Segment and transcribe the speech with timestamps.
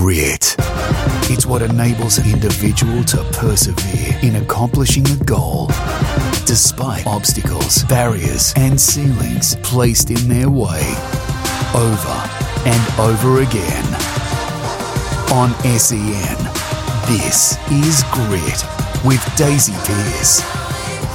[0.00, 0.56] grit.
[1.30, 5.66] It's what enables an individual to persevere in accomplishing a goal,
[6.46, 10.82] despite obstacles, barriers, and ceilings placed in their way,
[11.74, 12.16] over
[12.64, 13.84] and over again.
[15.32, 16.38] On SEN,
[17.06, 18.64] this is Grit
[19.04, 20.42] with Daisy Pearce.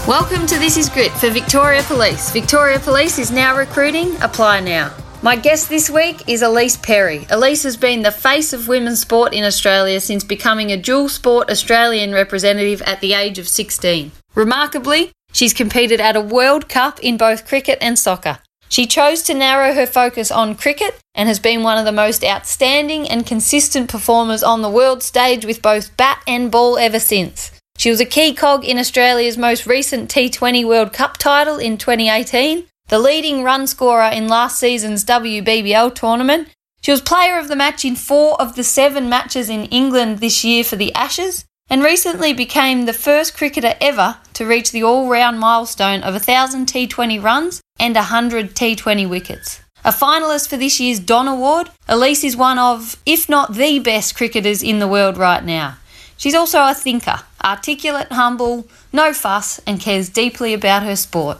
[0.07, 2.31] Welcome to This is Grit for Victoria Police.
[2.31, 4.15] Victoria Police is now recruiting.
[4.21, 4.93] Apply now.
[5.23, 7.25] My guest this week is Ellyse Perry.
[7.31, 11.49] Ellyse has been the face of women's sport in Australia since becoming a dual sport
[11.49, 14.11] Australian representative at the age of 16.
[14.35, 18.37] Remarkably, she's competed at a World Cup in both cricket and soccer.
[18.69, 22.23] She chose to narrow her focus on cricket and has been one of the most
[22.23, 27.51] outstanding and consistent performers on the world stage with both bat and ball ever since.
[27.79, 32.67] She was a key cog in Australia's most recent T20 World Cup title in 2018
[32.89, 36.47] the leading run scorer in last season's WBBL tournament.
[36.81, 40.43] She was player of the match in four of the seven matches in England this
[40.45, 45.09] year for the Ashes, and recently became the first cricketer ever to reach the all
[45.09, 49.61] round milestone of 1,000 T20 runs and 100 T20 wickets.
[49.83, 54.15] A finalist for this year's Don Award, Ellyse is one of, if not the best
[54.15, 55.77] cricketers in the world right now.
[56.15, 61.37] She's also a thinker, articulate, humble, no fuss, and cares deeply about her sport.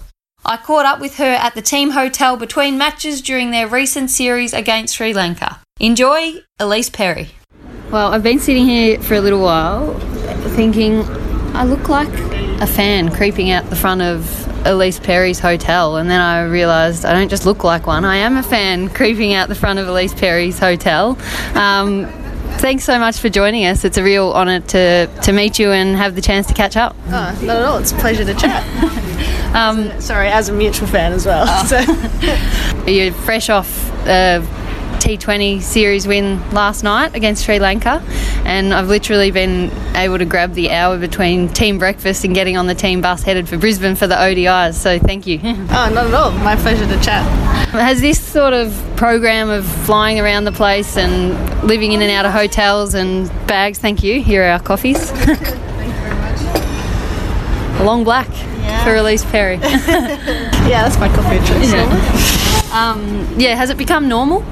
[0.50, 4.54] I caught up with her at the team hotel between matches during their recent series
[4.54, 5.60] against Sri Lanka.
[5.82, 7.32] Enjoy, Ellyse Perry.
[7.92, 9.94] Well, I've been sitting here for a little while
[10.56, 11.02] thinking
[11.54, 12.08] I look like
[12.62, 14.22] a fan creeping out the front of
[14.64, 18.38] Ellyse Perry's hotel, and then I realised I don't just look like one, I am
[18.38, 21.18] a fan creeping out the front of Ellyse Perry's hotel.
[21.56, 22.06] Um,
[22.60, 23.84] thanks so much for joining us.
[23.84, 26.96] It's a real honour to, to meet you and have the chance to catch up.
[27.08, 27.78] Oh, not at all.
[27.80, 29.04] It's a pleasure to chat.
[29.54, 31.46] um, Sorry, as a mutual fan as well.
[31.48, 31.66] Oh.
[31.68, 32.88] So.
[32.92, 34.40] You're fresh off a
[35.00, 38.04] T20 series win last night against Sri Lanka,
[38.46, 42.68] and I've literally been able to grab the hour between team breakfast and getting on
[42.68, 44.74] the team bus headed for Brisbane for the ODIs.
[44.74, 45.40] So thank you.
[45.44, 46.32] oh, not at all.
[46.32, 47.24] My pleasure to chat.
[47.70, 52.26] Has this sort of program of flying around the place and living in and out
[52.26, 53.80] of hotels and bags?
[53.80, 54.22] Thank you.
[54.22, 55.12] Here are our coffees.
[55.12, 55.56] thank you
[56.02, 57.82] very much.
[57.82, 58.28] Long black
[58.68, 58.84] yeah.
[58.84, 59.56] for Ellyse Perry.
[60.68, 61.72] yeah, that's my coffee choice.
[61.72, 62.68] Yeah.
[62.74, 64.44] Um, yeah, has it become normal?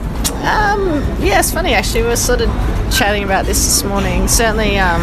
[0.46, 2.04] Um, yeah, it's funny actually.
[2.04, 2.50] We were sort of
[2.96, 4.28] chatting about this this morning.
[4.28, 5.02] Certainly, um,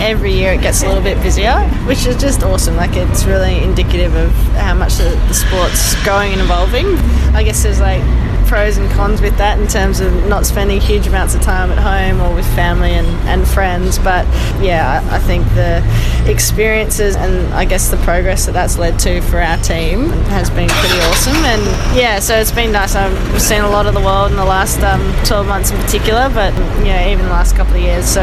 [0.00, 2.76] every year it gets a little bit busier, which is just awesome.
[2.76, 6.86] Like it's really indicative of how much the, the sport's growing and evolving.
[7.34, 8.02] I guess there's like
[8.50, 11.78] pros and cons with that in terms of not spending huge amounts of time at
[11.78, 13.96] home or with family and, and friends.
[13.96, 14.26] But
[14.60, 15.80] yeah, I think the
[16.28, 20.68] experiences and I guess the progress that that's led to for our team has been
[20.68, 21.36] pretty awesome.
[21.36, 21.62] And
[21.96, 22.96] yeah, so it's been nice.
[22.96, 26.28] I've seen a lot of the world in the last um, 12 months in particular,
[26.34, 26.52] but
[26.86, 28.04] know, even the last couple of years.
[28.04, 28.22] So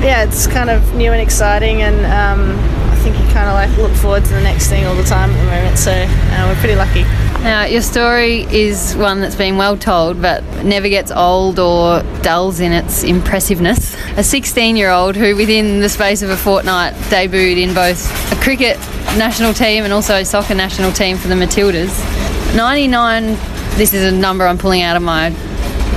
[0.00, 2.56] yeah, it's kind of new and exciting and um,
[3.04, 5.36] think you kind of like look forward to the next thing all the time at
[5.36, 5.78] the moment.
[5.78, 7.02] So uh, we're pretty lucky.
[7.44, 12.60] Now, your story is one that's been well told, but never gets old or dulls
[12.60, 13.94] in its impressiveness.
[14.16, 18.42] A 16 year old who, within the space of a fortnight, debuted in both a
[18.42, 18.78] cricket
[19.18, 22.56] national team and also a soccer national team for the Matildas.
[22.56, 23.36] 99,
[23.76, 25.28] this is a number I'm pulling out of my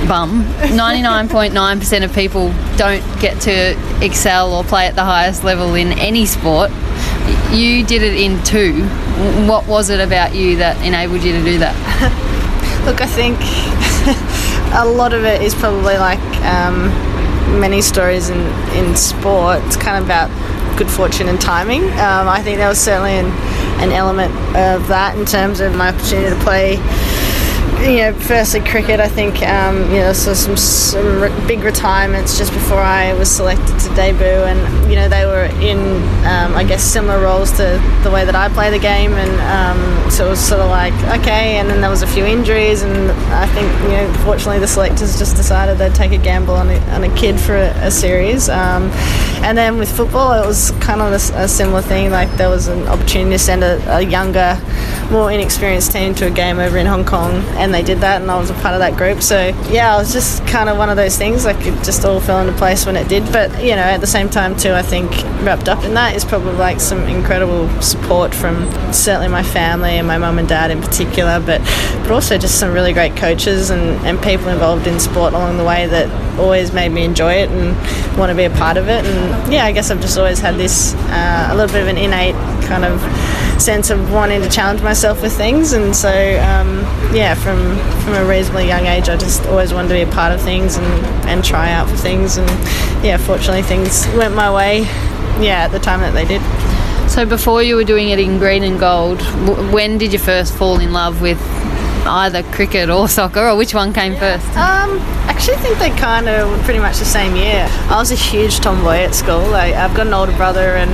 [0.06, 0.44] bum.
[0.58, 6.26] 99.9% of people don't get to excel or play at the highest level in any
[6.26, 6.70] sport.
[7.52, 8.84] You did it in two.
[9.46, 11.74] What was it about you that enabled you to do that?
[12.86, 13.38] Look, I think
[14.74, 16.88] a lot of it is probably like um,
[17.60, 18.40] many stories in,
[18.76, 19.62] in sport.
[19.64, 20.30] It's kind of about
[20.78, 21.82] good fortune and timing.
[21.82, 23.26] Um, I think there was certainly an,
[23.82, 26.76] an element of that in terms of my opportunity to play
[27.80, 29.00] you know, firstly cricket.
[29.00, 33.30] I think um, you know, so some some re- big retirements just before I was
[33.30, 35.78] selected to debut, and you know, they were in
[36.26, 40.10] um, I guess similar roles to the way that I play the game, and um,
[40.10, 41.58] so it was sort of like okay.
[41.58, 45.18] And then there was a few injuries, and I think you know, fortunately, the selectors
[45.18, 48.48] just decided they'd take a gamble on a, on a kid for a, a series.
[48.48, 48.90] Um,
[49.42, 52.10] and then with football, it was kind of a, a, similar thing.
[52.10, 54.60] Like there was an opportunity to send a, a younger,
[55.10, 58.22] more inexperienced team to a game over in Hong Kong, and and they did that,
[58.22, 59.22] and I was a part of that group.
[59.22, 61.44] So yeah, I was just kind of one of those things.
[61.44, 63.30] Like it just all fell into place when it did.
[63.30, 65.10] But you know, at the same time too, I think
[65.44, 70.06] wrapped up in that is probably like some incredible support from certainly my family and
[70.06, 71.60] my mum and dad in particular, but
[72.02, 75.64] but also just some really great coaches and, and people involved in sport along the
[75.64, 77.76] way that always made me enjoy it and
[78.18, 79.04] want to be a part of it.
[79.04, 81.98] And yeah, I guess I've just always had this uh, a little bit of an
[81.98, 83.02] innate kind of
[83.58, 86.78] sense of wanting to challenge myself with things, and so um,
[87.14, 90.32] yeah, from from a reasonably young age, I just always wanted to be a part
[90.32, 90.86] of things and,
[91.26, 92.48] and try out for things, and
[93.04, 94.82] yeah, fortunately things went my way.
[95.40, 96.42] Yeah, at the time that they did.
[97.10, 100.54] So before you were doing it in green and gold, w- when did you first
[100.54, 101.40] fall in love with
[102.06, 104.46] either cricket or soccer, or which one came first?
[104.56, 107.66] Um, actually, I think they kind of were pretty much the same year.
[107.88, 109.54] I was a huge tomboy at school.
[109.54, 110.90] I, I've got an older brother, and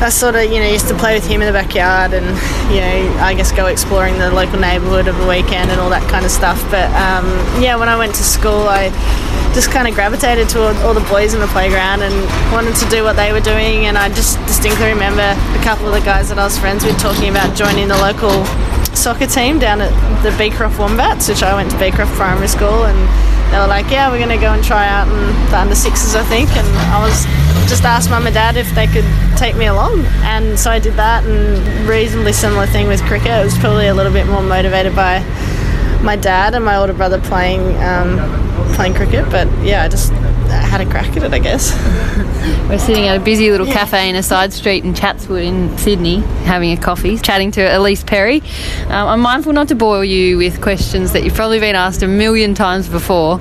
[0.00, 2.24] I sort of, you know, used to play with him in the backyard, and
[2.72, 6.08] you know, I guess go exploring the local neighbourhood of the weekend and all that
[6.08, 6.56] kind of stuff.
[6.70, 7.28] But um,
[7.60, 8.88] yeah, when I went to school, I
[9.52, 12.14] just kind of gravitated to all, all the boys in the playground and
[12.52, 13.86] wanted to do what they were doing.
[13.86, 16.98] And I just distinctly remember a couple of the guys that I was friends with
[16.98, 18.32] talking about joining the local
[18.96, 19.92] soccer team down at
[20.22, 22.98] the Beecroft Wombats, which I went to Beecroft Primary School, and
[23.50, 26.14] they were like, "Yeah, we're going to go and try out in the under sixes,
[26.14, 27.24] I think." And I was
[27.68, 29.06] just asked mum and dad if they could
[29.36, 31.24] take me along, and so I did that.
[31.24, 33.30] And reasonably similar thing with cricket.
[33.30, 35.20] It was probably a little bit more motivated by
[36.02, 38.18] my dad and my older brother playing um,
[38.74, 40.12] playing cricket, but yeah, I just
[40.48, 41.72] had a crack at it, I guess.
[42.68, 46.20] We're sitting at a busy little cafe in a side street in Chatswood in Sydney,
[46.44, 48.40] having a coffee, chatting to Ellyse Perry.
[48.86, 52.08] Um, I'm mindful not to bore you with questions that you've probably been asked a
[52.08, 53.40] million times before.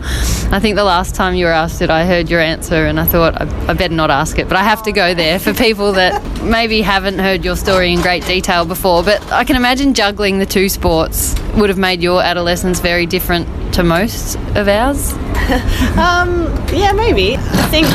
[0.52, 3.06] I think the last time you were asked it, I heard your answer, and I
[3.06, 5.94] thought I, I better not ask it, but I have to go there for people
[5.94, 9.04] that maybe haven't heard your story in great detail before.
[9.04, 13.48] But I can imagine juggling the two sports would have made your adolescence very different
[13.74, 15.14] to most of ours.
[15.98, 17.38] um, yeah, maybe.
[17.38, 17.88] I think,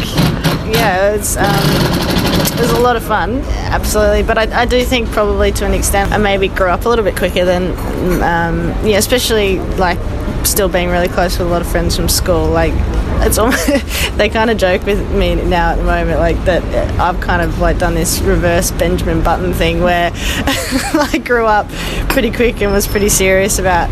[0.74, 2.04] yeah, it's um,
[2.54, 3.40] it was a lot of fun,
[3.70, 4.22] absolutely.
[4.22, 7.04] But I, I, do think probably to an extent I maybe grew up a little
[7.04, 7.72] bit quicker than,
[8.22, 9.98] um, yeah, especially like
[10.46, 12.48] still being really close with a lot of friends from school.
[12.48, 12.74] Like
[13.24, 13.66] it's almost
[14.18, 16.62] they kind of joke with me now at the moment, like that
[17.00, 21.68] I've kind of like done this reverse Benjamin Button thing where I grew up
[22.08, 23.88] pretty quick and was pretty serious about,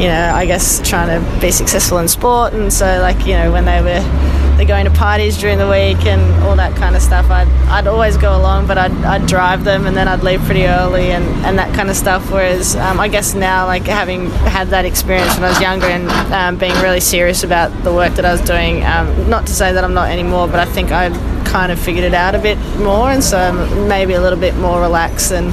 [0.00, 3.52] you know, I guess trying to be successful in sport, and so like you know
[3.52, 7.02] when they were they're going to parties during the week and all that kind of
[7.02, 7.30] stuff.
[7.30, 10.66] I'd, I'd always go along, but I'd, I'd drive them and then I'd leave pretty
[10.66, 12.30] early and, and that kind of stuff.
[12.30, 16.08] Whereas um, I guess now, like having had that experience when I was younger and
[16.32, 19.72] um, being really serious about the work that I was doing, um, not to say
[19.72, 21.10] that I'm not anymore, but I think I
[21.44, 24.56] kind of figured it out a bit more and so I'm maybe a little bit
[24.56, 25.50] more relaxed than,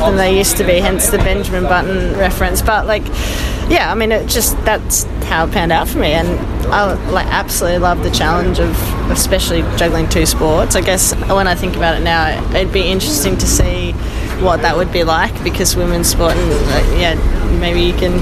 [0.00, 2.62] than they used to be, hence the Benjamin Button reference.
[2.62, 3.04] But like,
[3.68, 6.28] yeah, I mean, it just that's how it panned out for me, and
[6.72, 8.70] I like absolutely love the challenge of
[9.10, 10.76] especially juggling two sports.
[10.76, 13.92] I guess when I think about it now, it'd be interesting to see
[14.40, 17.14] what that would be like because women's sport and yeah
[17.60, 18.14] maybe you can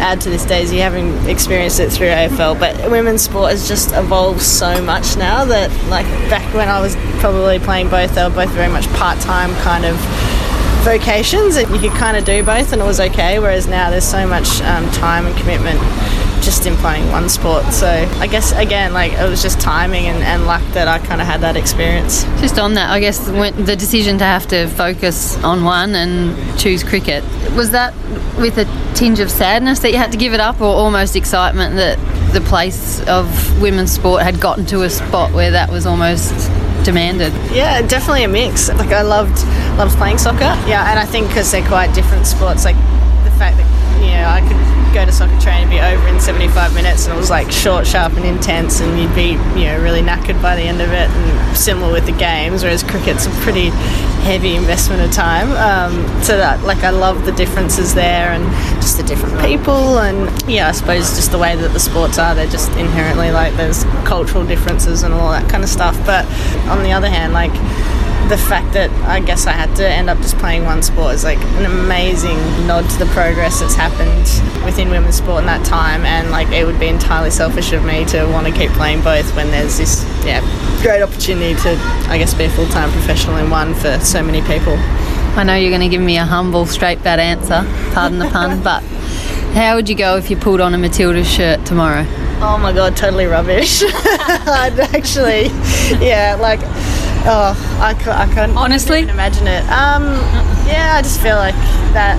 [0.00, 4.42] add to this daisy having experienced it through AFL but women's sport has just evolved
[4.42, 8.50] so much now that like back when I was probably playing both they were both
[8.50, 9.96] very much part-time kind of
[10.80, 14.04] vocations and you could kind of do both and it was okay whereas now there's
[14.04, 15.78] so much um, time and commitment
[16.42, 17.64] just in playing one sport.
[17.66, 21.20] So i guess again like it was just timing and, and luck that i kind
[21.20, 22.24] of had that experience.
[22.40, 26.82] Just on that i guess the decision to have to focus on one and choose
[26.82, 27.22] cricket
[27.54, 27.94] was that
[28.38, 31.76] with a tinge of sadness that you had to give it up or almost excitement
[31.76, 31.98] that
[32.32, 36.32] the place of women's sport had gotten to a spot where that was almost
[36.84, 37.32] demanded.
[37.52, 38.68] Yeah, definitely a mix.
[38.68, 39.44] Like I loved
[39.78, 40.52] loved playing soccer.
[40.68, 42.76] Yeah, and I think because they're quite different sports, like
[43.24, 43.70] the fact that
[44.20, 47.18] know I could go to soccer training and be over in 75 minutes and it
[47.18, 50.62] was like short, sharp and intense and you'd be, you know, really knackered by the
[50.62, 53.70] end of it and similar with the games, whereas cricket's a pretty
[54.20, 55.50] heavy investment of time.
[55.52, 58.44] Um, so that, like, I love the differences there and
[58.76, 62.34] just the different people and, yeah, I suppose just the way that the sports are,
[62.34, 65.96] they're just inherently like there's cultural differences and all that kind of stuff.
[66.04, 66.26] But
[66.68, 67.52] on the other hand, like,
[68.30, 71.24] the fact that I guess I had to end up just playing one sport is
[71.24, 76.04] like an amazing nod to the progress that's happened within women's sport in that time
[76.04, 79.34] and like it would be entirely selfish of me to want to keep playing both
[79.34, 80.40] when there's this yeah
[80.80, 81.70] great opportunity to
[82.06, 84.76] I guess be a full-time professional in one for so many people.
[85.36, 88.62] I know you're going to give me a humble straight bad answer, pardon the pun,
[88.62, 88.84] but
[89.54, 92.04] how would you go if you pulled on a Matilda shirt tomorrow?
[92.42, 93.82] Oh my god, totally rubbish.
[93.84, 95.48] I'd actually,
[96.04, 96.60] yeah, like
[97.26, 99.62] Oh, I, I couldn't honestly imagine it.
[99.64, 100.04] Um,
[100.66, 101.54] yeah, I just feel like
[101.92, 102.16] that.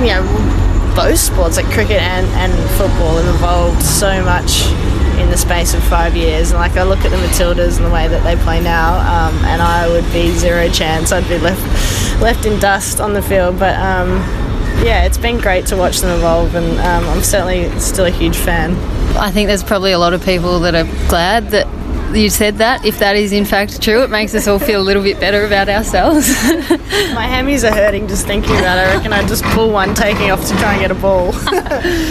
[0.00, 4.66] You know, both sports like cricket and, and football have evolved so much
[5.20, 6.50] in the space of five years.
[6.50, 9.34] And like I look at the Matildas and the way that they play now, um,
[9.44, 11.12] and I would be zero chance.
[11.12, 13.58] I'd be left left in dust on the field.
[13.58, 14.08] But um,
[14.84, 18.36] yeah, it's been great to watch them evolve, and um, I'm certainly still a huge
[18.36, 18.74] fan.
[19.16, 21.66] I think there's probably a lot of people that are glad that
[22.12, 22.84] you said that.
[22.84, 25.44] If that is in fact true, it makes us all feel a little bit better
[25.44, 26.28] about ourselves.
[27.14, 28.88] My hammies are hurting just thinking about it.
[28.88, 31.32] I reckon I'd just pull one taking off to try and get a ball.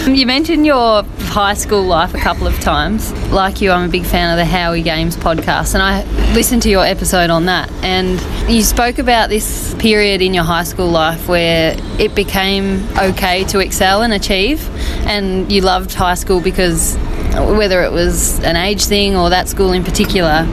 [0.14, 3.12] you mentioned your high school life a couple of times.
[3.32, 6.04] Like you, I'm a big fan of the Howie Games podcast, and I
[6.34, 7.72] listened to your episode on that.
[7.84, 13.44] And you spoke about this period in your high school life where it became okay
[13.46, 14.68] to excel and achieve,
[15.08, 16.98] and you loved high school because
[17.46, 20.48] whether it was an age thing or that school in particular,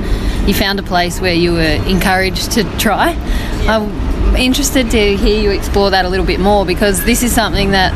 [0.47, 3.15] you found a place where you were encouraged to try.
[3.69, 7.71] I'm interested to hear you explore that a little bit more because this is something
[7.73, 7.93] that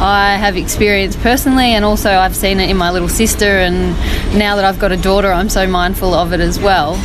[0.00, 3.58] I have experienced personally, and also I've seen it in my little sister.
[3.58, 3.92] And
[4.36, 6.96] now that I've got a daughter, I'm so mindful of it as well.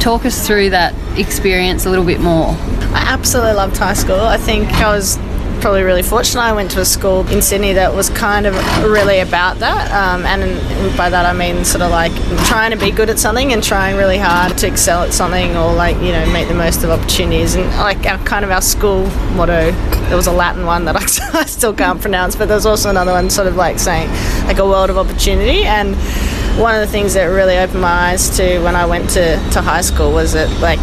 [0.00, 2.48] Talk us through that experience a little bit more.
[2.92, 4.20] I absolutely loved high school.
[4.20, 5.18] I think I was
[5.60, 6.40] probably really fortunate.
[6.40, 10.24] I went to a school in Sydney that was kind of really about that, um,
[10.24, 12.12] and by that I mean sort of like
[12.46, 15.72] trying to be good at something and trying really hard to excel at something, or
[15.74, 17.54] like you know make the most of opportunities.
[17.54, 19.70] And like our, kind of our school motto,
[20.08, 20.96] there was a Latin one that
[21.34, 24.08] I, still can't pronounce, but there's also another one sort of like saying
[24.46, 25.94] like a world of opportunity and
[26.58, 29.62] one of the things that really opened my eyes to when I went to, to
[29.62, 30.80] high school was that like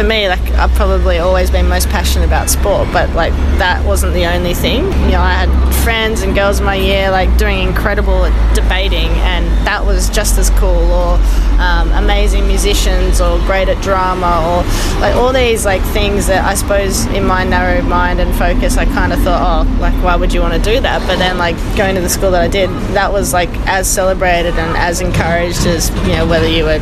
[0.00, 4.14] for me, like I've probably always been most passionate about sport, but like that wasn't
[4.14, 4.84] the only thing.
[4.84, 9.10] You know, I had friends and girls in my year like doing incredible at debating,
[9.28, 10.90] and that was just as cool.
[10.90, 11.18] Or
[11.60, 16.54] um, amazing musicians, or great at drama, or like all these like things that I
[16.54, 20.32] suppose in my narrow mind and focus, I kind of thought, oh, like why would
[20.32, 21.06] you want to do that?
[21.06, 24.54] But then like going to the school that I did, that was like as celebrated
[24.54, 26.80] and as encouraged as you know whether you were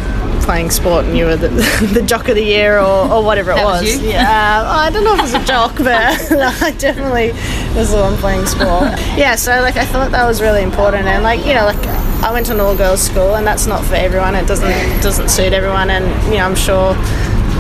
[0.49, 1.49] playing sport and you were the,
[1.93, 3.83] the jock of the year or, or whatever it that was.
[3.83, 5.87] was yeah, uh, I don't know if it was a jock, but
[6.63, 7.33] I definitely
[7.77, 8.97] was the one playing sport.
[9.15, 11.87] Yeah, so like I thought that was really important, and like you know, like
[12.25, 14.35] I went to an all girls school, and that's not for everyone.
[14.35, 16.97] It doesn't doesn't suit everyone, and you know, I'm sure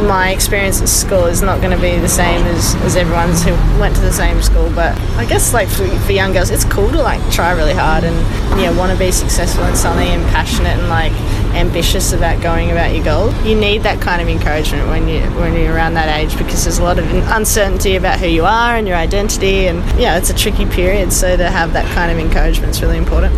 [0.07, 3.52] my experience at school is not going to be the same as, as everyone's who
[3.80, 6.88] went to the same school but I guess like for, for young girls it's cool
[6.90, 8.16] to like try really hard and
[8.61, 11.12] you know want to be successful in something and passionate and like
[11.54, 15.54] ambitious about going about your goal you need that kind of encouragement when you when
[15.54, 18.86] you're around that age because there's a lot of uncertainty about who you are and
[18.86, 22.70] your identity and yeah it's a tricky period so to have that kind of encouragement
[22.70, 23.34] is really important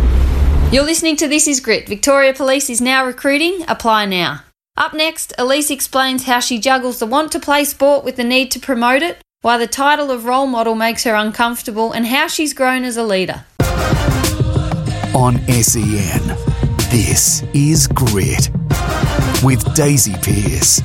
[0.71, 1.89] you're listening to This Is Grit.
[1.89, 3.65] Victoria Police is now recruiting.
[3.67, 4.43] Apply now.
[4.77, 8.51] Up next, Ellyse explains how she juggles the want to play sport with the need
[8.51, 12.53] to promote it, why the title of role model makes her uncomfortable, and how she's
[12.53, 13.43] grown as a leader.
[15.13, 16.50] On SEN,
[16.91, 18.49] this is Grit
[19.45, 20.81] with Daisy Pearce.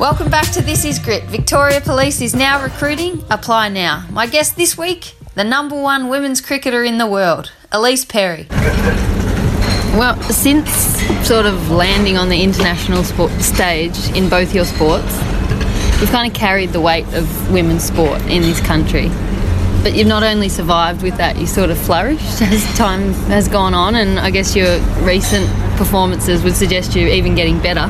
[0.00, 1.24] Welcome back to This Is Grit.
[1.24, 3.22] Victoria Police is now recruiting.
[3.28, 4.06] Apply now.
[4.10, 8.46] My guest this week, the number one women's cricketer in the world, Ellyse Perry.
[9.98, 10.70] Well, since
[11.28, 15.12] sort of landing on the international sport stage in both your sports,
[16.00, 19.10] you've kind of carried the weight of women's sport in this country.
[19.84, 23.74] But you've not only survived with that, you sort of flourished as time has gone
[23.74, 27.86] on, and I guess your recent performances would suggest you even getting better.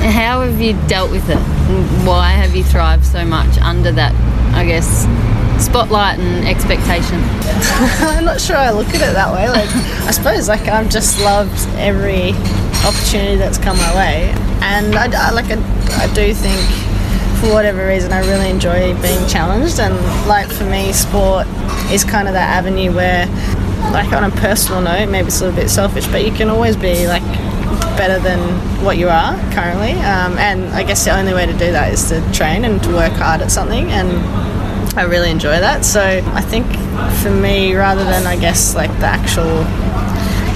[0.00, 1.36] How have you dealt with it?
[2.06, 4.14] Why have you thrived so much under that,
[4.54, 5.06] I guess,
[5.62, 7.16] spotlight and expectation?
[8.00, 9.46] I'm not sure I look at it that way.
[9.50, 9.68] Like,
[10.06, 12.32] I suppose like I've just loved every
[12.82, 14.32] opportunity that's come my way,
[14.62, 16.93] and I, I like I, I do think
[17.44, 19.94] for whatever reason I really enjoy being challenged, and
[20.26, 21.46] like for me, sport
[21.90, 23.26] is kind of that avenue where,
[23.92, 26.76] like on a personal note, maybe it's a little bit selfish, but you can always
[26.76, 27.22] be like
[27.96, 28.38] better than
[28.84, 29.92] what you are currently.
[29.92, 32.90] Um, and I guess the only way to do that is to train and to
[32.90, 33.90] work hard at something.
[33.90, 34.10] And
[34.98, 35.84] I really enjoy that.
[35.84, 36.66] So I think
[37.22, 39.64] for me, rather than I guess like the actual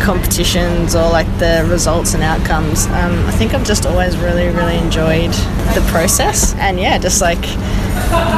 [0.00, 4.76] competitions or like the results and outcomes, um, I think I've just always really, really
[4.78, 5.33] enjoyed
[5.75, 6.55] the process.
[6.55, 7.40] And yeah, just like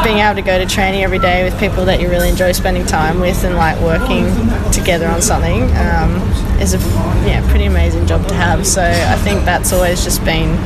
[0.04, 2.84] being able to go to training every day with people that you really enjoy spending
[2.86, 4.24] time with and like working
[4.72, 6.16] together on something um,
[6.60, 6.78] is a
[7.26, 8.66] yeah pretty amazing job to have.
[8.66, 10.56] So I think that's always just been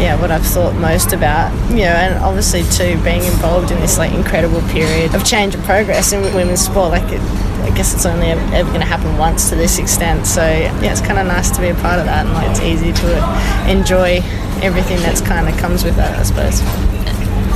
[0.00, 1.52] yeah, what I've thought most about.
[1.70, 5.64] You know, and obviously too being involved in this like incredible period of change and
[5.64, 6.90] progress in women's sport.
[6.90, 7.20] Like, it,
[7.62, 10.26] I guess it's only ever, going to happen once to this extent.
[10.26, 12.60] So yeah, it's kind of nice to be a part of that, and like it's
[12.60, 14.20] easy to enjoy
[14.62, 16.60] everything that's kind of comes with that, I suppose.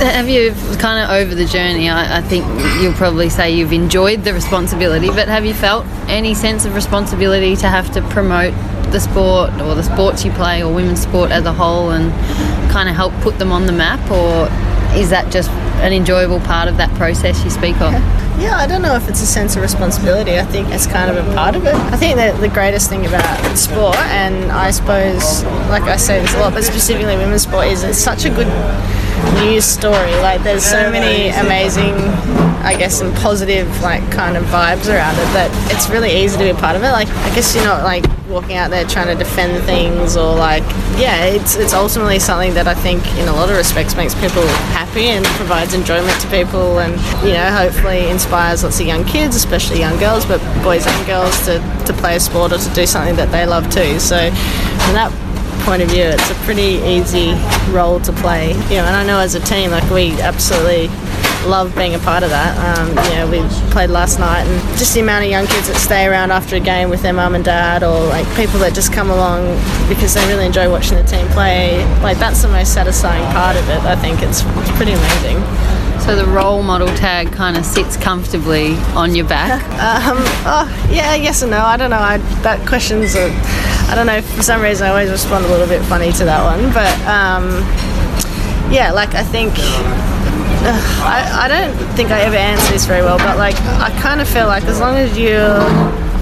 [0.01, 1.89] Have you kind of over the journey?
[1.89, 2.45] I, I, think
[2.81, 7.55] you'll probably say you've enjoyed the responsibility, but have you felt any sense of responsibility
[7.57, 8.53] to have to promote
[8.91, 12.11] the sport or the sports you play or women's sport as a whole and
[12.71, 13.99] kind of help put them on the map?
[14.11, 14.49] Or
[14.97, 15.49] is that just
[15.81, 17.93] an enjoyable part of that process you speak of?
[18.39, 20.39] Yeah, I don't know if it's a sense of responsibility.
[20.39, 21.75] I think it's kind of a part of it.
[21.75, 26.33] I think that the greatest thing about sport, and I suppose, like I say this
[26.33, 28.47] a lot, but specifically women's sport, is it's such a good
[29.35, 30.11] news story.
[30.15, 31.93] Like, there's so many amazing,
[32.63, 36.43] I guess, and positive, like, kind of vibes around it that it's really easy to
[36.43, 36.91] be a part of it.
[36.91, 40.63] Like, I guess you're not like walking out there trying to defend things or like,
[40.97, 44.45] yeah, it's it's ultimately something that I think, in a lot of respects, makes people
[44.73, 46.93] happy and provides enjoyment to people, and
[47.25, 51.37] you know, hopefully inspires lots of young kids, especially young girls, but boys and girls
[51.45, 53.99] to, to play a sport or to do something that they love too.
[53.99, 55.11] So, from that
[55.63, 57.33] point of view, it's a pretty easy
[57.71, 58.51] role to play.
[58.69, 60.87] You know, and I know as a team, like we absolutely
[61.45, 62.55] love being a part of that.
[62.57, 65.75] Um, you know, we played last night, and just the amount of young kids that
[65.77, 68.93] stay around after a game with their mum and dad, or like people that just
[68.93, 69.45] come along
[69.87, 71.83] because they really enjoy watching the team play.
[72.01, 73.79] Like that's the most satisfying part of it.
[73.81, 75.41] I think it's, it's pretty amazing.
[76.03, 79.61] So the role model tag kind of sits comfortably on your back.
[79.83, 81.59] Um, oh, yeah, yes and no.
[81.59, 81.97] I don't know.
[81.97, 83.29] I, that question's a,
[83.89, 84.21] I don't know.
[84.21, 86.73] For some reason, I always respond a little bit funny to that one.
[86.73, 87.49] But um,
[88.71, 89.53] yeah, like I think.
[90.65, 94.27] I, I don't think I ever answer this very well, but like I kind of
[94.27, 95.59] feel like as long as you're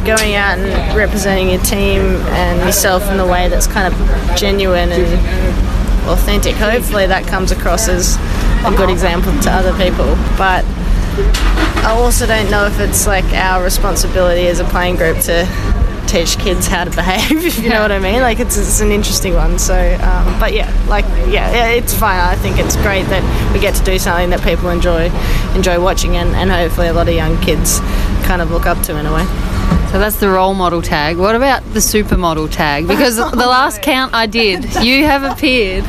[0.05, 2.01] going out and representing your team
[2.33, 7.87] and yourself in the way that's kind of genuine and authentic, hopefully that comes across
[7.87, 8.15] as
[8.65, 10.15] a good example to other people.
[10.37, 10.65] But
[11.83, 15.45] I also don't know if it's like our responsibility as a playing group to
[16.11, 18.21] teach kids how to behave, if you know what I mean.
[18.21, 19.57] Like it's, it's an interesting one.
[19.57, 22.19] So, um, but yeah, like yeah, yeah, it's fine.
[22.19, 25.09] I think it's great that we get to do something that people enjoy,
[25.55, 27.79] enjoy watching, and, and hopefully a lot of young kids
[28.27, 29.25] kind of look up to in a way.
[29.91, 31.17] So that's the role model tag.
[31.17, 32.87] What about the supermodel tag?
[32.87, 35.85] Because the last count I did, you have appeared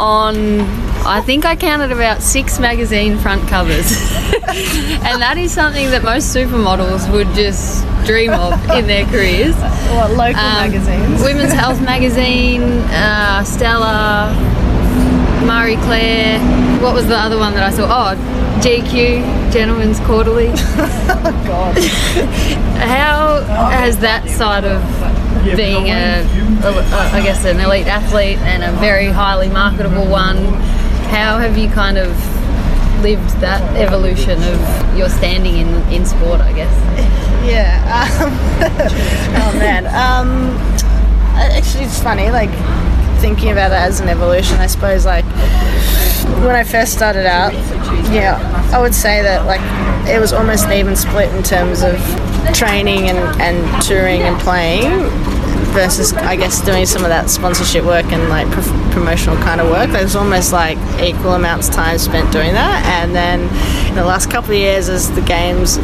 [0.00, 0.60] on,
[1.02, 3.90] I think I counted about six magazine front covers.
[4.48, 9.54] and that is something that most supermodels would just dream of in their careers.
[9.92, 14.32] What local Um, Women's Health Magazine, uh, Stella,
[15.44, 16.38] Marie Claire.
[16.80, 18.12] What was the other one that I saw?
[18.12, 20.46] Oh, GQ, Gentlemen's Quarterly.
[21.46, 21.78] God.
[22.78, 23.40] How
[23.70, 24.80] has that side of
[25.56, 26.20] being a,
[26.62, 30.36] a, I guess, an elite athlete and a very highly marketable one,
[31.10, 32.08] how have you kind of
[33.02, 37.16] lived that evolution of your standing in, in sport, I guess?
[37.40, 37.80] Yeah.
[38.20, 38.32] Um,
[39.40, 39.86] oh man.
[39.86, 40.54] Um,
[41.34, 42.30] actually, it's funny.
[42.30, 42.50] Like
[43.18, 44.58] thinking about it as an evolution.
[44.58, 45.24] I suppose like
[46.44, 47.54] when I first started out,
[48.12, 48.36] yeah,
[48.72, 49.62] I would say that like
[50.06, 51.96] it was almost an even split in terms of
[52.54, 54.90] training and, and touring and playing
[55.70, 59.70] versus I guess doing some of that sponsorship work and like pro- promotional kind of
[59.70, 59.90] work.
[59.90, 63.40] There's almost like equal amounts of time spent doing that, and then
[63.88, 65.76] in the last couple of years, as the games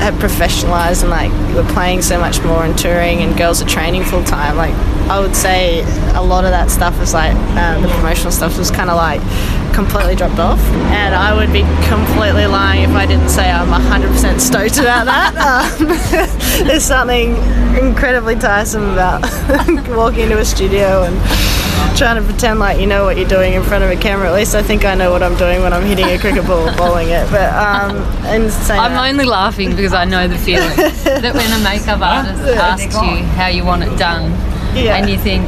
[0.00, 4.02] have professionalized and like we're playing so much more and touring and girls are training
[4.02, 4.74] full time like
[5.08, 5.80] I would say
[6.14, 9.20] a lot of that stuff is like um, the promotional stuff was kind of like
[9.74, 10.60] completely dropped off.
[10.94, 15.34] And I would be completely lying if I didn't say I'm 100% stoked about that.
[15.44, 15.88] Um,
[16.66, 17.36] there's something
[17.76, 19.22] incredibly tiresome about
[19.88, 21.16] walking into a studio and
[21.98, 24.28] trying to pretend like you know what you're doing in front of a camera.
[24.28, 26.68] At least I think I know what I'm doing when I'm hitting a cricket ball
[26.68, 27.28] or bowling it.
[27.30, 31.52] But um, and saying I'm that- only laughing because I know the feeling that when
[31.60, 34.30] a makeup artist asks you how you want it done,
[34.76, 34.96] Yeah.
[34.96, 35.44] and you think,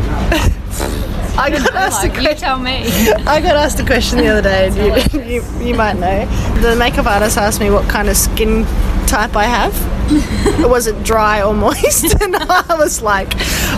[1.39, 2.39] I got asked a like, you question.
[2.41, 2.85] tell me.
[3.27, 6.27] I got asked a question the other day, and you, you, you might know.
[6.61, 8.65] The makeup artist asked me what kind of skin
[9.07, 9.75] type I have.
[10.71, 12.15] was it dry or moist?
[12.23, 13.29] And I was like,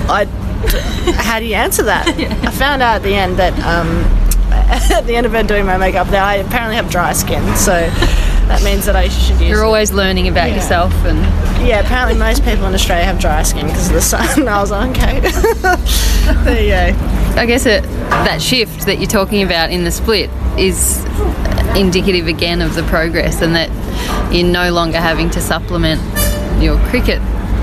[0.09, 0.27] I,
[1.17, 2.07] how do you answer that?
[2.09, 4.05] I found out at the end that um,
[4.93, 7.43] at the end of doing my makeup, that I apparently have dry skin.
[7.57, 7.73] So
[8.49, 9.51] that means that I should use.
[9.51, 10.57] You're always learning about Yeah.
[10.57, 11.19] yourself and
[11.67, 14.47] yeah, apparently most people in Australia have dry skin because of the sun.
[14.49, 15.21] I was like, okay.
[16.45, 17.18] there you go.
[17.37, 21.05] I guess it, that shift that you're talking about in the split is
[21.77, 23.71] indicative again of the progress and that
[24.33, 26.01] you're no longer having to supplement
[26.63, 27.21] your cricket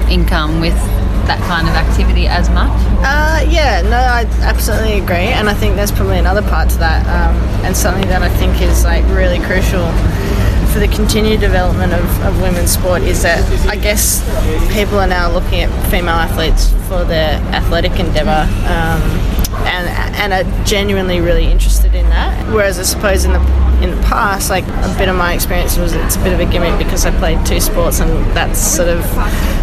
[0.10, 0.76] income with
[1.28, 2.72] that kind of activity as much.
[3.02, 7.06] Uh, yeah, no, I absolutely agree, and I think there's probably another part to that,
[7.08, 9.86] um, and something that I think is like really crucial
[10.72, 14.22] for the continued development of, of women's sport is that I guess
[14.74, 18.44] people are now looking at female athletes for their athletic endeavour.
[18.68, 19.02] Um,
[19.66, 22.54] and, and are genuinely really interested in that.
[22.54, 25.94] Whereas I suppose in the in the past, like a bit of my experience was
[25.94, 29.00] it's a bit of a gimmick because I played two sports and that's sort of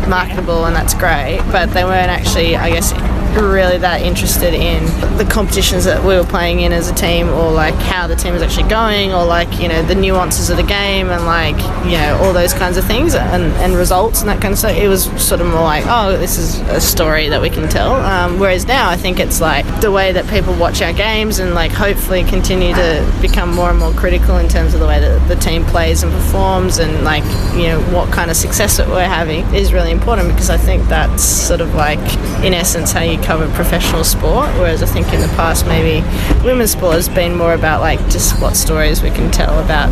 [0.09, 2.93] marketable and that's great, but they weren't actually, I guess,
[3.41, 4.85] really that interested in
[5.17, 8.33] the competitions that we were playing in as a team or like how the team
[8.33, 11.99] was actually going or like you know the nuances of the game and like you
[11.99, 14.77] know all those kinds of things and, and results and that kind of stuff.
[14.77, 17.95] It was sort of more like oh this is a story that we can tell.
[17.95, 21.55] Um, whereas now I think it's like the way that people watch our games and
[21.55, 25.29] like hopefully continue to become more and more critical in terms of the way that
[25.29, 29.05] the team plays and performs and like you know what kind of success that we're
[29.05, 32.01] having is really important because I think that's sort of like
[32.45, 36.05] in essence how you cover professional sport whereas I think in the past maybe
[36.45, 39.91] women's sport has been more about like just what stories we can tell about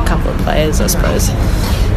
[0.00, 1.28] a couple of players I suppose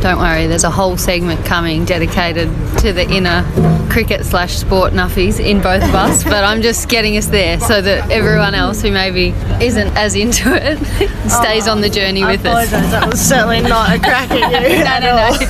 [0.01, 3.43] don't worry, there's a whole segment coming dedicated to the inner
[3.89, 7.81] cricket slash sport nuffies in both of us, but I'm just getting us there so
[7.81, 9.29] that everyone else who maybe
[9.63, 10.77] isn't as into it
[11.29, 12.67] stays oh, on the journey with us.
[12.67, 14.83] Oh, that was certainly not a crack at you.
[14.83, 15.29] no, no, no.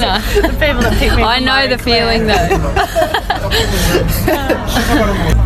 [0.00, 0.20] no.
[0.42, 2.48] The people that picked me I know the feeling though.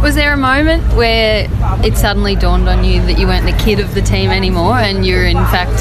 [0.03, 1.49] was there a moment where
[1.85, 5.07] it suddenly dawned on you that you weren't the kid of the team anymore and
[5.07, 5.73] you're in fact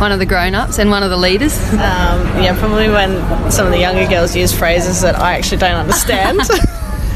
[0.00, 1.56] one of the grown-ups and one of the leaders?
[1.72, 5.76] Um, yeah, probably when some of the younger girls use phrases that I actually don't
[5.76, 6.40] understand.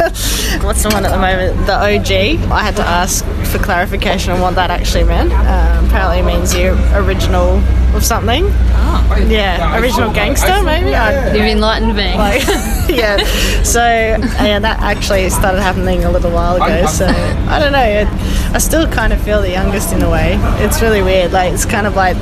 [0.64, 1.66] What's the one at the moment?
[1.66, 2.50] The OG.
[2.50, 5.30] I had to ask for clarification on what that actually meant.
[5.32, 7.60] Um, apparently, it means the original
[7.94, 8.44] of something.
[8.46, 9.26] Oh.
[9.28, 10.94] Yeah, original gangster, maybe.
[10.94, 12.14] I, You've enlightened me.
[12.16, 12.46] Like,
[12.88, 13.16] yeah.
[13.62, 16.86] So, yeah, that actually started happening a little while ago.
[16.86, 17.82] So, I don't know.
[17.82, 18.08] It,
[18.54, 20.36] I still kind of feel the youngest in a way.
[20.64, 21.32] It's really weird.
[21.32, 22.16] Like, it's kind of like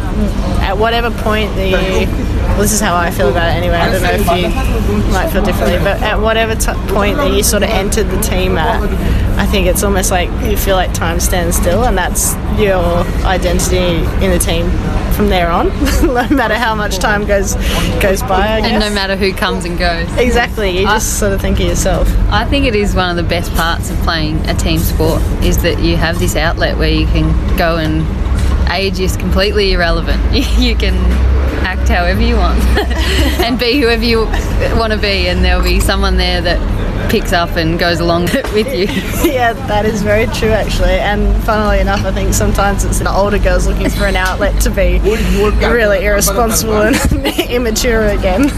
[0.62, 3.76] at whatever point that you well, this is how I feel about it anyway.
[3.76, 7.44] I don't know if you might feel differently, but at whatever t- point that you
[7.44, 8.82] sort of entered the team at,
[9.38, 12.82] I think it's almost like you feel like time stands still, and that's your
[13.24, 14.66] identity in the team
[15.18, 15.66] from there on.
[16.02, 17.56] no matter how much time goes
[18.00, 20.08] goes by, and no matter who comes and goes.
[20.16, 22.08] Exactly, you just sort of think of yourself.
[22.30, 25.60] I think it is one of the best parts of playing a team sport is
[25.64, 27.26] that you have this outlet where you can
[27.56, 28.06] go and
[28.70, 30.22] age is completely irrelevant.
[30.58, 30.94] you can
[31.62, 32.58] act however you want
[33.40, 34.24] and be whoever you
[34.76, 38.74] want to be, and there'll be someone there that picks up and goes along with
[38.74, 38.86] you.
[39.30, 40.98] yeah, that is very true actually.
[40.98, 44.70] And funnily enough, I think sometimes it's the older girls looking for an outlet to
[44.70, 48.50] be really irresponsible and immature again.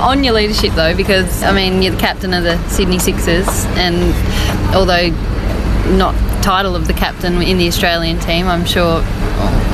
[0.00, 4.14] On your leadership though, because I mean, you're the captain of the Sydney Sixers, and
[4.74, 5.10] although
[5.96, 9.00] not title of the captain in the Australian team, I'm sure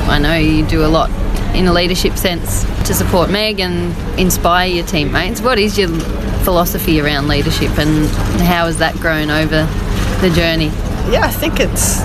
[0.07, 1.09] I know you do a lot
[1.53, 5.41] in a leadership sense to support Meg and inspire your teammates.
[5.41, 5.89] What is your
[6.43, 8.07] philosophy around leadership and
[8.41, 9.65] how has that grown over
[10.21, 10.67] the journey?
[11.11, 12.01] Yeah, I think it's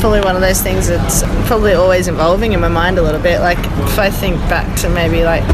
[0.00, 3.40] probably one of those things that's probably always evolving in my mind a little bit.
[3.40, 5.44] Like if I think back to maybe like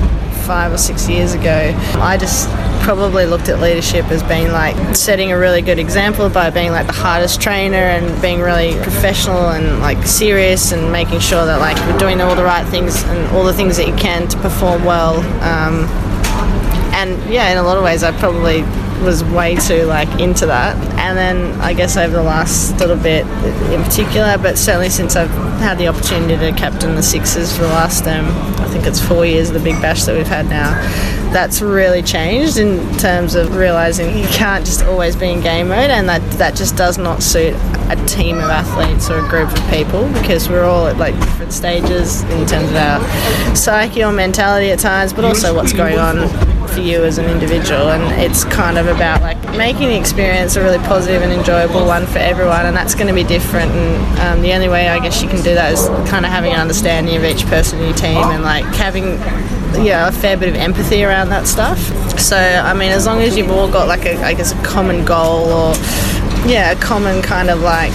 [0.44, 2.48] five or six years ago, I just
[2.82, 6.86] probably looked at leadership as being like setting a really good example by being like
[6.86, 11.76] the hardest trainer and being really professional and like serious and making sure that like
[11.86, 14.84] we're doing all the right things and all the things that you can to perform
[14.84, 15.20] well.
[15.42, 15.84] Um,
[16.92, 18.62] and yeah, in a lot of ways, I probably
[19.02, 20.76] was way too like into that.
[20.98, 23.26] And then I guess over the last little bit
[23.72, 27.68] in particular, but certainly since I've had the opportunity to captain the Sixers for the
[27.68, 28.26] last um,
[28.60, 31.21] I think it's four years the Big Bash that we've had now.
[31.32, 35.90] That's really changed in terms of realizing you can't just always be in game mode,
[35.90, 37.54] and that that just does not suit
[37.88, 41.52] a team of athletes or a group of people because we're all at like different
[41.52, 46.28] stages in terms of our psyche or mentality at times, but also what's going on
[46.72, 50.62] for you as an individual and it's kind of about like making the experience a
[50.62, 54.42] really positive and enjoyable one for everyone and that's going to be different and um,
[54.42, 57.16] the only way I guess you can do that is kind of having an understanding
[57.16, 59.18] of each person in your team and like having
[59.84, 61.78] yeah a fair bit of empathy around that stuff.
[62.18, 65.04] So I mean as long as you've all got like a I guess a common
[65.04, 65.74] goal or
[66.46, 67.92] yeah a common kind of like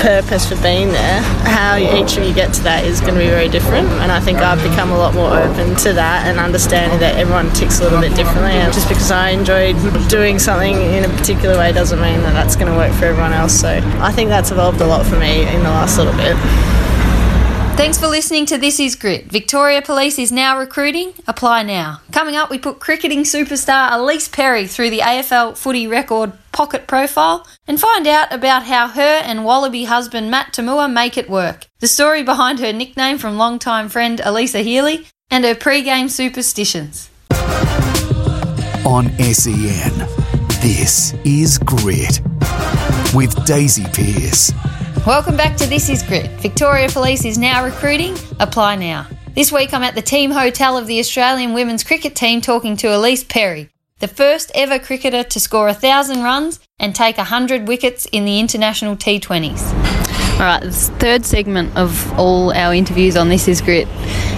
[0.00, 3.26] purpose for being there, how each of you get to that is going to be
[3.26, 3.88] very different.
[4.02, 7.52] And I think I've become a lot more open to that and understanding that everyone
[7.52, 8.52] ticks a little bit differently.
[8.52, 9.72] And just because I enjoy
[10.08, 13.32] doing something in a particular way doesn't mean that that's going to work for everyone
[13.32, 13.58] else.
[13.58, 16.36] So I think that's evolved a lot for me in the last little bit.
[17.76, 19.26] Thanks for listening to This Is Grit.
[19.26, 21.12] Victoria Police is now recruiting.
[21.26, 22.00] Apply now.
[22.10, 27.46] Coming up, we put cricketing superstar Ellyse Perry through the AFL footy record pocket profile
[27.68, 31.86] and find out about how her and Wallaby husband Matt Toomua make it work, the
[31.86, 37.10] story behind her nickname from longtime friend Alyssa Healy, and her pre-game superstitions.
[38.86, 39.98] On SEN,
[40.62, 42.22] this is Grit
[43.14, 44.52] with Daisy Pearce.
[45.06, 46.30] Welcome back to This Is Grit.
[46.40, 48.16] Victoria Police is now recruiting.
[48.40, 49.06] Apply now.
[49.34, 52.88] This week I'm at the team hotel of the Australian women's cricket team talking to
[52.88, 53.68] Ellyse Perry.
[53.98, 58.24] the first ever cricketer to score a thousand runs and take a hundred wickets in
[58.26, 60.05] the international T20s.
[60.36, 63.88] All right, the third segment of all our interviews on This Is Grit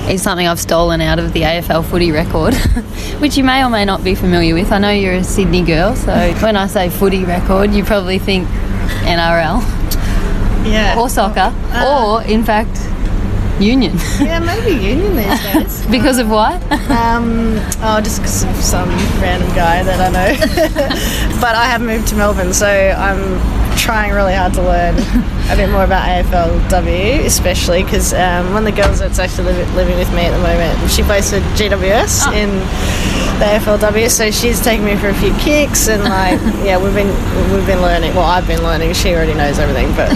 [0.08, 2.54] is something I've stolen out of the AFL footy record,
[3.20, 4.70] which you may or may not be familiar with.
[4.70, 8.46] I know you're a Sydney girl, so when I say footy record, you probably think
[9.08, 9.60] NRL
[10.70, 10.94] Yeah.
[10.96, 12.78] or soccer, uh, or in fact,
[13.60, 13.96] union.
[14.20, 15.86] yeah, maybe union these days.
[15.90, 16.60] because of what?
[16.90, 18.88] Um, oh, just because of some
[19.20, 21.40] random guy that I know.
[21.40, 23.40] but I have moved to Melbourne, so I'm
[23.76, 24.96] trying really hard to learn
[25.50, 29.72] a bit more about AFLW, especially because um, one of the girls that's actually li-
[29.74, 32.50] living with me at the moment, she plays for GWS in
[33.38, 37.08] the AFLW, so she's taken me for a few kicks and like, yeah, we've been
[37.52, 38.14] we've been learning.
[38.14, 38.92] Well, I've been learning.
[38.94, 40.10] She already knows everything, but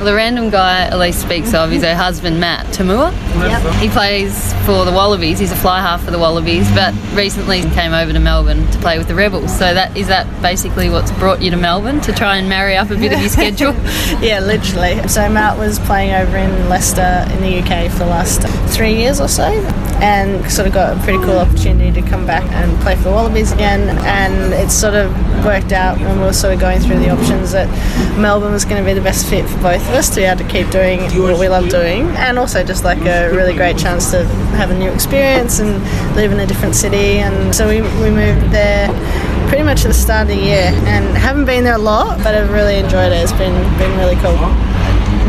[0.00, 3.12] Well, the random guy Ellyse speaks of is her husband Matt Toomua.
[3.34, 3.74] Yep.
[3.82, 5.38] He plays for the Wallabies.
[5.38, 8.96] He's a fly half for the Wallabies, but recently came over to Melbourne to play
[8.96, 9.52] with the Rebels.
[9.52, 12.88] So that is that basically what's brought you to Melbourne to try and marry up
[12.90, 13.74] a bit of your schedule.
[14.22, 15.06] yeah, literally.
[15.06, 18.40] So Matt was playing over in Leicester in the UK for the last
[18.74, 19.44] three years or so,
[20.00, 23.10] and sort of got a pretty cool opportunity to come back and play for the
[23.10, 23.98] Wallabies again.
[24.06, 27.52] And it sort of worked out when we were sort of going through the options
[27.52, 27.68] that
[28.18, 30.38] Melbourne was going to be the best fit for both of us to be able
[30.38, 34.12] to keep doing what we love doing, and also just like a really great chance
[34.12, 34.24] to
[34.54, 35.82] have a new experience and
[36.14, 37.18] live in a different city.
[37.18, 38.88] And so we, we moved there
[39.48, 42.36] pretty much at the start of the year and haven't been there a lot but
[42.36, 44.36] I've really enjoyed it it's been been really cool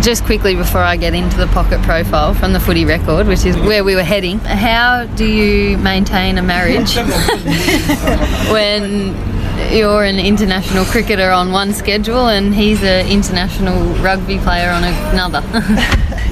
[0.03, 3.57] Just quickly before I get into the pocket profile from the footy record, which is
[3.57, 6.95] where we were heading, how do you maintain a marriage
[8.51, 9.30] when
[9.71, 15.41] you're an international cricketer on one schedule and he's an international rugby player on another?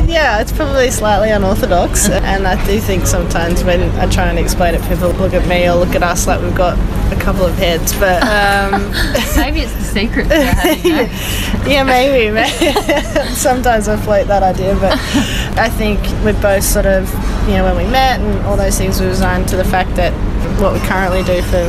[0.07, 4.75] yeah it's probably slightly unorthodox and I do think sometimes when I try and explain
[4.75, 6.77] it people look at me or look at us like we've got
[7.11, 8.91] a couple of heads but um,
[9.39, 11.65] Maybe it's the secret that.
[11.67, 12.29] yeah, maybe.
[12.29, 13.33] maybe.
[13.33, 14.93] Sometimes I float that idea, but
[15.57, 17.09] I think we're both sort of,
[17.47, 20.13] you know, when we met and all those things, we resigned to the fact that
[20.61, 21.65] what we currently do for,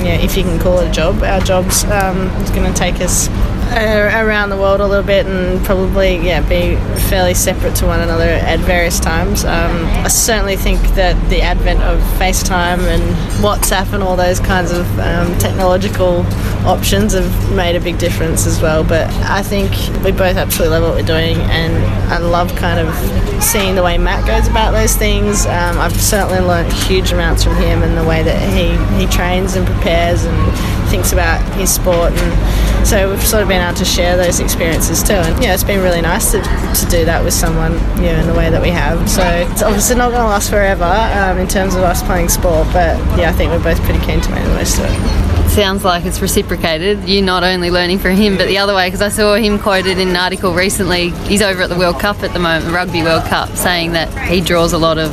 [0.00, 3.00] yeah, if you can call it a job, our jobs um, is going to take
[3.00, 3.28] us
[3.72, 6.76] around the world a little bit and probably, yeah, be
[7.08, 9.44] fairly separate to one another at various times.
[9.44, 13.02] Um, I certainly think that the advent of FaceTime and
[13.42, 16.24] WhatsApp and all those kinds of um, technological
[16.66, 18.84] options have made a big difference as well.
[18.84, 19.70] But I think
[20.04, 21.74] we both absolutely love what we're doing, and
[22.12, 25.46] I love kind of seeing the way Matt goes about those things.
[25.46, 29.56] Um, I've certainly learnt huge amounts from him and the way that he, he trains
[29.56, 32.12] and prepares and thinks about his sport.
[32.12, 35.14] And so we've sort of been able to share those experiences too.
[35.14, 38.26] And yeah, it's been really nice to, to do that with someone, you know, in
[38.26, 39.08] the way that we have.
[39.08, 42.66] So it's obviously not going to last forever um, in terms of us playing sport,
[42.72, 45.50] but yeah, I think we're both pretty keen to make the most of it.
[45.50, 47.06] Sounds like it's reciprocated.
[47.06, 49.98] You're not only learning from him, but the other way, because I saw him quoted
[49.98, 51.10] in an article recently.
[51.28, 54.08] He's over at the World Cup at the moment, the Rugby World Cup, saying that
[54.30, 55.12] he draws a lot of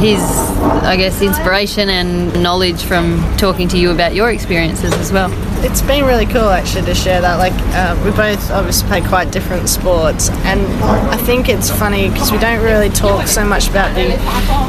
[0.00, 5.30] his, I guess, inspiration and knowledge from talking to you about your experiences as well.
[5.64, 7.36] It's been really cool actually to share that.
[7.36, 12.32] Like, uh, we both obviously play quite different sports, and I think it's funny because
[12.32, 14.12] we don't really talk so much about the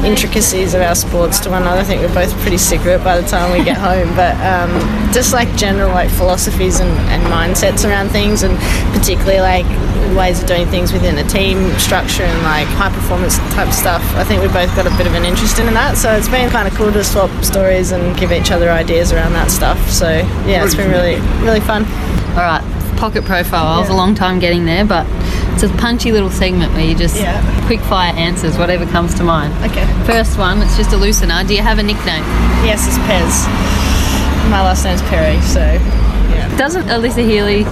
[0.06, 1.80] intricacies of our sports to one another.
[1.80, 4.70] I think we're both pretty secret by the time we get home, but um,
[5.12, 8.56] just like general like philosophies and, and mindsets around things, and
[8.96, 9.66] particularly like
[10.16, 14.02] ways of doing things within a team structure and like high performance type stuff.
[14.14, 16.50] I think we both got a bit of an interest in that, so it's been
[16.50, 19.90] kind of cool to swap stories and give each other ideas around that stuff.
[19.90, 20.08] So
[20.46, 21.84] yeah, it's been really really fun.
[22.36, 22.62] All right,
[22.96, 23.66] pocket profile.
[23.66, 25.06] I was a long time getting there, but
[25.54, 27.40] it's a punchy little segment where you just Yeah.
[27.66, 29.52] quick fire answers, whatever comes to mind.
[29.64, 29.86] Okay.
[30.04, 31.46] First one, it's just a loosener.
[31.46, 32.24] Do you have a nickname?
[32.64, 33.46] Yes, it's Pez.
[34.50, 36.56] My last name's Perry, so yeah.
[36.56, 37.64] Doesn't Alyssa Healy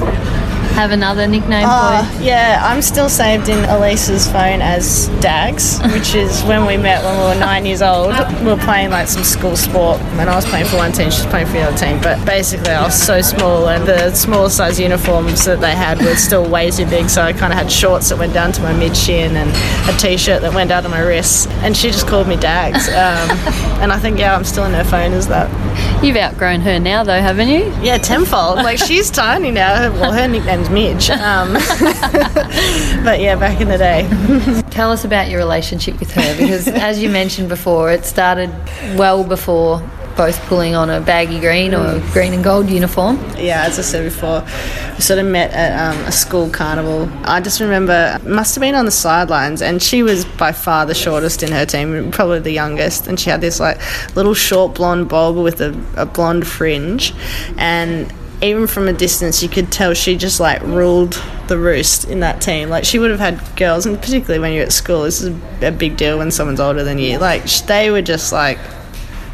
[0.74, 2.26] have another nickname Uh, for you?
[2.28, 7.16] yeah, I'm still saved in Alyssa's phone as Dags, which is when we met when
[7.18, 8.14] we were nine years old.
[8.40, 11.22] We were playing like some school sport, and I was playing for one team, she
[11.22, 12.00] was playing for the other team.
[12.02, 16.16] But basically, I was so small, and the smaller size uniforms that they had were
[16.16, 17.08] still way too big.
[17.10, 19.50] So I kind of had shorts that went down to my mid shin and
[19.88, 22.88] a t-shirt that went down to my wrists, and she just called me Dags.
[23.02, 23.30] Um,
[23.82, 25.50] and I think yeah, I'm still in her phone as that.
[26.04, 27.74] You've outgrown her now, though, haven't you?
[27.82, 28.56] Yeah, tenfold.
[28.56, 29.90] Like she's tiny now.
[29.92, 30.28] Well, her
[30.70, 31.10] Midge.
[31.10, 31.52] Um,
[33.04, 34.62] but yeah, back in the day.
[34.70, 38.50] Tell us about your relationship with her because, as you mentioned before, it started
[38.96, 39.82] well before
[40.14, 42.12] both pulling on a baggy green or Mm.
[42.12, 43.18] green and gold uniform.
[43.38, 44.44] Yeah, as I said before,
[44.94, 47.08] we sort of met at um, a school carnival.
[47.24, 50.94] I just remember, must have been on the sidelines, and she was by far the
[50.94, 53.06] shortest in her team, probably the youngest.
[53.06, 53.78] And she had this like
[54.14, 57.14] little short blonde bob with a, a blonde fringe,
[57.56, 62.20] and even from a distance, you could tell she just like ruled the roost in
[62.20, 62.68] that team.
[62.68, 65.70] Like she would have had girls, and particularly when you're at school, this is a
[65.70, 67.18] big deal when someone's older than you.
[67.18, 68.58] Like they were just like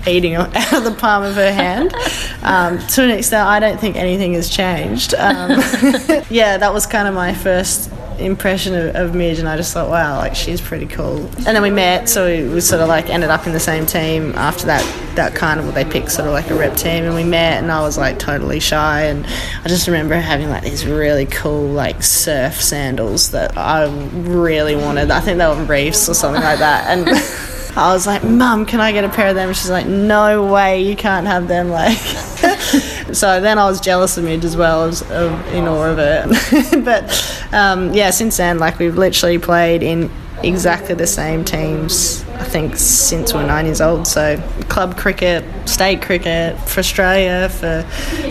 [0.07, 1.95] eating out of the palm of her hand.
[2.41, 5.13] Um, to an extent, I don't think anything has changed.
[5.15, 5.51] Um,
[6.31, 9.89] yeah, that was kind of my first impression of, of Midge, and I just thought,
[9.89, 11.19] wow, like she's pretty cool.
[11.37, 13.87] And then we met, so we, we sort of like ended up in the same
[13.87, 15.73] team after that that carnival.
[15.73, 18.19] They picked sort of like a rep team, and we met, and I was like
[18.19, 19.27] totally shy, and
[19.65, 25.11] I just remember having like these really cool like surf sandals that I really wanted.
[25.11, 27.55] I think they were Reefs or something like that, and.
[27.77, 29.53] I was like, Mum, can I get a pair of them?
[29.53, 31.69] She's like, No way, you can't have them.
[31.69, 31.97] Like,
[33.13, 36.85] so then I was jealous of Midge as well, as of, in awe of it.
[36.85, 40.11] but um, yeah, since then, like we've literally played in
[40.43, 42.25] exactly the same teams.
[42.39, 44.07] I think since we're nine years old.
[44.07, 47.85] So club cricket, state cricket for Australia, for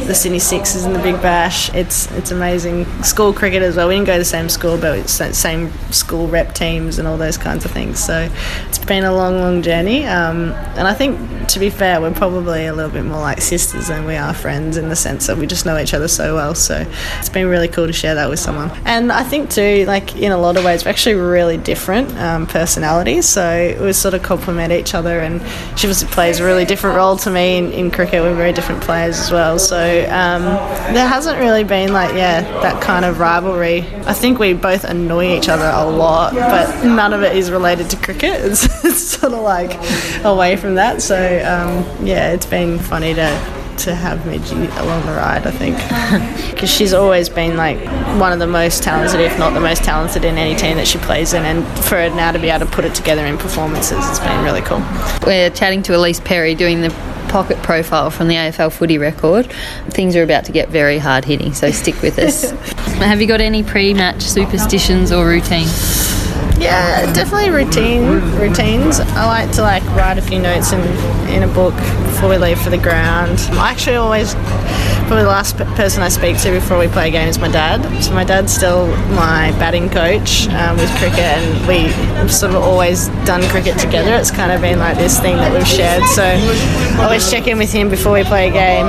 [0.05, 1.73] the Sydney Sixers and the Big Bash.
[1.73, 2.85] It's it's amazing.
[3.03, 3.87] School cricket as well.
[3.89, 7.17] We didn't go to the same school, but it's same school rep teams and all
[7.17, 8.03] those kinds of things.
[8.03, 8.29] So
[8.67, 10.05] it's been a long, long journey.
[10.05, 13.87] Um, and I think, to be fair, we're probably a little bit more like sisters
[13.87, 16.55] than we are friends in the sense that we just know each other so well.
[16.55, 16.85] So
[17.19, 18.71] it's been really cool to share that with someone.
[18.85, 22.47] And I think too, like in a lot of ways, we're actually really different um,
[22.47, 23.27] personalities.
[23.27, 25.19] So we sort of complement each other.
[25.19, 25.41] And
[25.77, 28.21] she obviously plays a really different role to me in, in cricket.
[28.21, 29.57] We're very different players as well.
[29.59, 30.43] So um,
[30.93, 33.79] there hasn't really been like yeah that kind of rivalry.
[34.05, 37.89] I think we both annoy each other a lot, but none of it is related
[37.91, 38.27] to cricket.
[38.47, 39.73] It's, it's sort of like
[40.23, 41.01] away from that.
[41.01, 45.77] So um, yeah, it's been funny to to have Midgie along the ride, I think.
[46.57, 47.77] Because she's always been like
[48.19, 50.97] one of the most talented, if not the most talented, in any team that she
[50.97, 51.43] plays in.
[51.43, 54.43] And for her now to be able to put it together in performances, it's been
[54.43, 54.79] really cool.
[55.25, 56.89] We're chatting to Ellyse Perry doing the
[57.29, 59.45] pocket profile from the AFL footy record.
[59.89, 62.51] Things are about to get very hard hitting, so stick with us.
[62.97, 66.06] Have you got any pre match superstitions or routines?
[66.59, 68.99] Yeah, definitely routine routines.
[68.99, 70.81] I like to like write a few notes in
[71.29, 73.39] in a book before we leave for the ground.
[73.51, 74.33] I actually always
[75.07, 77.47] probably the last pe- person I speak to before we play a game is my
[77.47, 77.81] dad.
[78.03, 81.87] So my dad's still my batting coach um, with cricket, and we
[82.19, 84.13] have sort of always done cricket together.
[84.15, 86.03] It's kind of been like this thing that we've shared.
[86.09, 88.87] So I always check in with him before we play a game,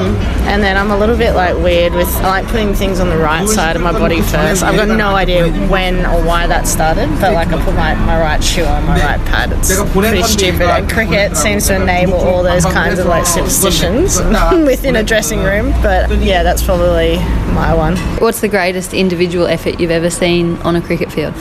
[0.48, 3.16] and then I'm a little bit like weird with I like putting things on the
[3.16, 4.62] right side of my body first.
[4.62, 8.18] I've got no idea when or why that started, but like I put my, my
[8.18, 9.52] right shoe on my right pad.
[9.52, 10.62] It's pretty stupid.
[10.62, 14.20] And cricket seems to enable all those kinds of like superstitions
[14.66, 15.70] within a dressing room.
[15.83, 17.16] But yeah, that's probably
[17.55, 17.97] my one.
[18.21, 21.35] What's the greatest individual effort you've ever seen on a cricket field?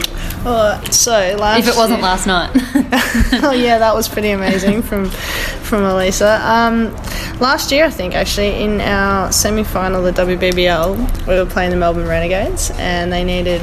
[0.45, 2.51] Oh, so last If it wasn't year- last night.
[3.43, 6.39] oh yeah, that was pretty amazing from from Alyssa.
[6.41, 6.93] Um,
[7.39, 11.77] last year, I think actually in our semi final the WBBL, we were playing the
[11.77, 13.61] Melbourne Renegades, and they needed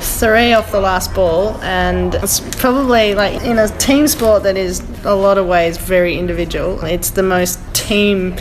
[0.00, 4.80] three off the last ball, and it's probably like in a team sport that is
[5.04, 6.82] a lot of ways very individual.
[6.84, 8.36] It's the most team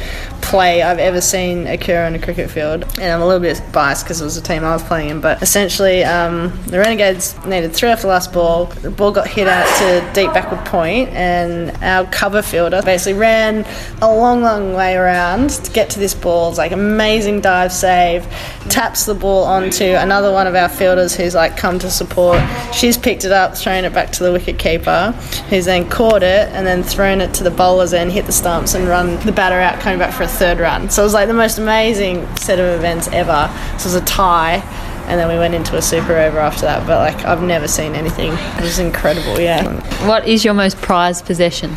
[0.49, 4.03] play I've ever seen occur on a cricket field, and I'm a little bit biased
[4.03, 5.21] because it was the team I was playing in.
[5.21, 8.65] But essentially, um, the Renegades needed three off the last ball.
[8.65, 13.63] The ball got hit out to deep backward point, and our cover fielder basically ran
[14.01, 16.49] a long, long way around to get to this ball.
[16.49, 18.25] It's like amazing dive save,
[18.69, 22.41] taps the ball onto another one of our fielders who's like come to support.
[22.73, 25.11] She's picked it up, thrown it back to the wicket keeper,
[25.49, 28.73] who's then caught it and then thrown it to the bowlers and hit the stumps
[28.73, 30.89] and run the batter out, coming back for a third run.
[30.89, 33.51] So it was like the most amazing set of events ever.
[33.77, 34.63] So it was a tie
[35.07, 36.87] and then we went into a super over after that.
[36.87, 38.31] But like I've never seen anything.
[38.33, 39.39] It was incredible.
[39.39, 39.63] Yeah,
[40.07, 41.75] what is your most prized possession?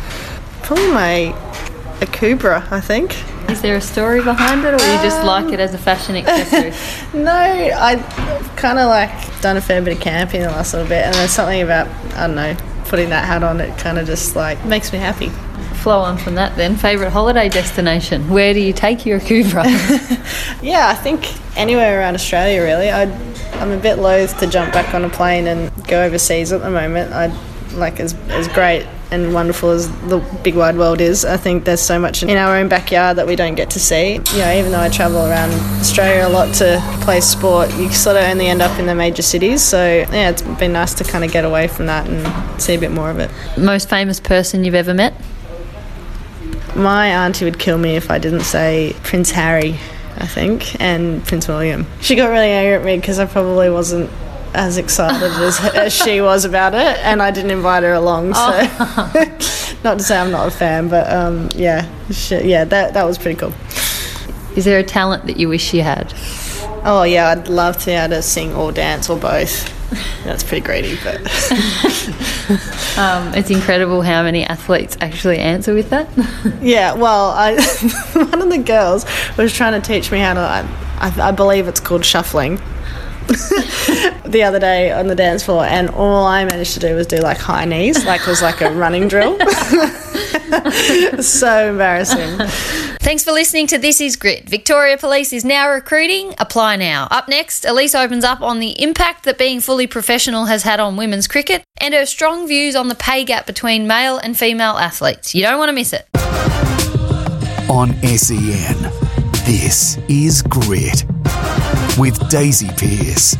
[0.63, 1.35] probably my
[1.99, 3.15] Akubra, I think.
[3.49, 6.15] Is there a story behind it, or you just um, like it as a fashion
[6.15, 6.73] accessory?
[7.13, 7.97] No, I
[8.55, 11.31] kind of like done a fair bit of camping the last little bit, and there's
[11.31, 13.59] something about I don't know putting that hat on.
[13.59, 15.31] It kind of just like makes me happy.
[15.73, 16.75] Flow on from that then.
[16.75, 18.29] Favourite holiday destination?
[18.29, 19.63] Where do you take your Akubra?
[20.63, 22.89] Yeah, I think anywhere around Australia really.
[22.89, 23.03] I
[23.59, 26.69] I'm a bit loath to jump back on a plane and go overseas at the
[26.69, 27.13] moment.
[27.13, 27.27] I
[27.75, 31.23] like as as great and wonderful as the big wide world is.
[31.23, 34.13] I think there's so much in our own backyard that we don't get to see.
[34.13, 38.17] You know, even though I travel around Australia a lot to play sport, you sort
[38.17, 39.61] of only end up in the major cities.
[39.61, 42.79] So yeah, it's been nice to kind of get away from that and see a
[42.79, 43.29] bit more of it.
[43.57, 45.13] Most famous person you've ever met?
[46.75, 49.79] My auntie would kill me if I didn't say Prince Harry,
[50.17, 51.85] I think, and Prince William.
[52.01, 54.09] She got really angry at me because I probably wasn't
[54.53, 58.33] as excited as, as she was about it, and I didn't invite her along.
[58.33, 59.77] So, oh.
[59.83, 63.17] not to say I'm not a fan, but um, yeah, she, yeah, that that was
[63.17, 63.53] pretty cool.
[64.55, 66.13] Is there a talent that you wish you had?
[66.85, 69.82] Oh yeah, I'd love to be able to sing or dance or both.
[70.23, 71.17] That's pretty greedy, but
[72.97, 76.09] um, it's incredible how many athletes actually answer with that.
[76.61, 77.55] yeah, well, I
[78.13, 79.05] one of the girls
[79.37, 80.39] was trying to teach me how to.
[80.39, 80.61] I,
[80.99, 82.59] I, I believe it's called shuffling.
[83.23, 87.17] the other day on the dance floor, and all I managed to do was do
[87.17, 89.37] like high knees, like it was like a running drill.
[91.21, 92.92] so embarrassing.
[93.03, 94.47] Thanks for listening to This Is Grit.
[94.47, 96.33] Victoria Police is now recruiting.
[96.39, 97.09] Apply now.
[97.11, 100.95] Up next, Ellyse opens up on the impact that being fully professional has had on
[100.95, 105.35] women's cricket and her strong views on the pay gap between male and female athletes.
[105.35, 106.07] You don't want to miss it.
[107.69, 108.81] On SEN,
[109.43, 111.03] this is Grit
[111.99, 113.35] with Daisy Pearce.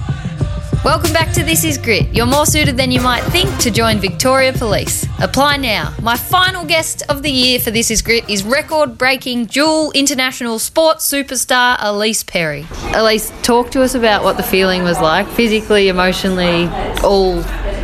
[0.83, 2.13] Welcome back to This Is Grit.
[2.13, 5.07] You're more suited than you might think to join Victoria Police.
[5.23, 5.93] Apply now.
[6.01, 10.59] My final guest of the year for This Is Grit is record breaking dual international
[10.59, 12.63] sports superstar Ellyse Perry.
[12.91, 16.67] Ellyse, talk to us about what the feeling was like, physically, emotionally,
[17.05, 17.41] all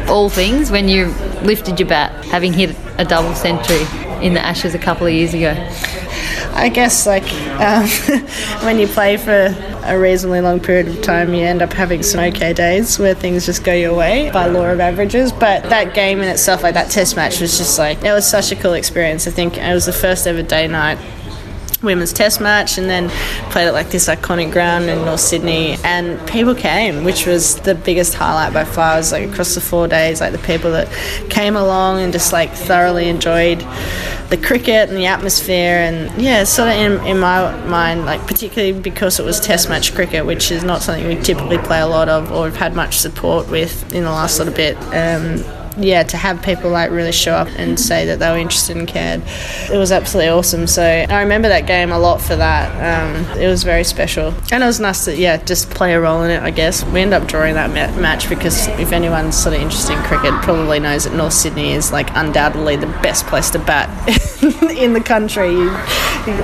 [0.10, 1.06] all things when you
[1.42, 3.86] lifted your bat, having hit a double century
[4.22, 5.54] in the Ashes a couple of years ago.
[6.54, 7.88] I guess like um,
[8.66, 12.20] when you play for a reasonably long period of time, you end up having some
[12.22, 15.32] okay days where things just go your way by law of averages.
[15.32, 18.52] But that game in itself, like that test match, was just like it was such
[18.52, 19.28] a cool experience.
[19.28, 20.98] I think it was the first ever day night
[21.82, 23.10] women's test match and then
[23.52, 25.78] played at like this iconic ground in North Sydney.
[25.84, 28.96] And people came which was the biggest highlight by far.
[28.96, 30.92] It was like across the four days like the people that
[31.30, 33.60] came along and just like thoroughly enjoyed
[34.30, 35.78] the cricket and the atmosphere.
[35.78, 39.94] And yeah sort of in, in my mind like particularly because it was test match
[39.94, 42.98] cricket which is not something we typically play a lot of or have had much
[42.98, 44.76] support with in the last little bit.
[44.94, 48.78] Um, yeah, to have people like really show up and say that they were interested
[48.78, 49.22] and cared,
[49.72, 50.68] it was absolutely awesome.
[50.68, 52.70] So I remember that game a lot for that.
[52.80, 56.24] Um, it was very special, and it was nice to yeah just play a role
[56.24, 56.42] in it.
[56.42, 59.94] I guess we ended up drawing that ma- match because if anyone's sort of interested
[59.98, 63.90] in cricket, probably knows that North Sydney is like undoubtedly the best place to bat
[64.78, 65.52] in the country.
[65.52, 65.70] You,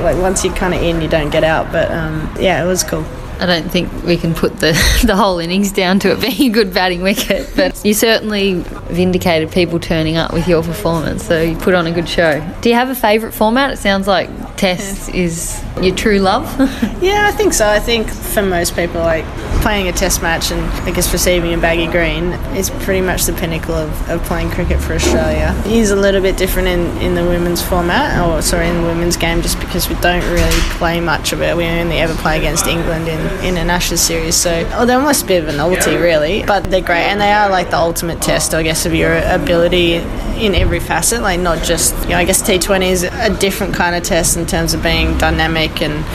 [0.02, 1.72] like once you're kind of in, you don't get out.
[1.72, 3.06] But um, yeah, it was cool.
[3.40, 4.72] I don't think we can put the,
[5.06, 9.52] the whole innings down to it being a good batting wicket, but you certainly vindicated
[9.52, 12.46] people turning up with your performance, so you put on a good show.
[12.62, 13.72] Do you have a favourite format?
[13.72, 15.22] It sounds like Test yeah.
[15.22, 16.46] is your true love.
[17.02, 17.68] yeah, I think so.
[17.68, 19.26] I think for most people, like
[19.66, 23.34] playing a Test match and I guess receiving a baggy green is pretty much the
[23.34, 25.60] pinnacle of, of playing cricket for Australia.
[25.66, 28.88] It is a little bit different in, in the women's format, or sorry, in the
[28.88, 31.58] women's game, just because we don't really play much of it.
[31.58, 34.36] We only ever play against England in in an Ashes series.
[34.36, 36.44] So oh, they're almost a bit of a novelty, really.
[36.46, 39.96] But they're great, and they are like the ultimate test, I guess, of your ability
[40.38, 41.24] in every facet.
[41.24, 44.46] Like not just, you know, I guess T20 is a different kind of test in
[44.46, 46.06] terms of being dynamic and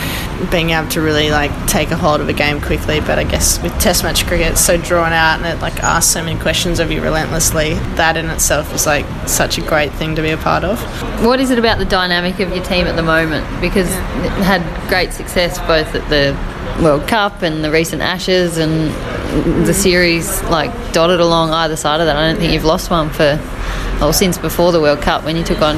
[0.49, 2.99] being able to really like take a hold of a game quickly.
[2.99, 6.11] But I guess with Test match cricket, it's so drawn out and it like asks
[6.11, 7.73] so many questions of you relentlessly.
[7.95, 10.81] That in itself is like such a great thing to be a part of.
[11.23, 13.45] What is it about the dynamic of your team at the moment?
[13.61, 14.39] Because yeah.
[14.39, 16.35] it had great success both at the
[16.83, 18.91] World Cup and the recent Ashes and
[19.65, 22.15] the series like dotted along either side of that.
[22.15, 23.39] I don't think you've lost one for
[23.99, 25.77] well since before the World Cup when you took on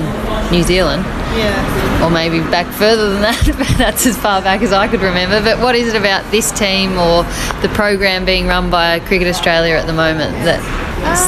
[0.51, 1.03] New Zealand.
[1.35, 2.05] Yeah.
[2.05, 5.41] Or maybe back further than that, but that's as far back as I could remember.
[5.41, 7.23] But what is it about this team or
[7.61, 10.61] the program being run by Cricket Australia at the moment that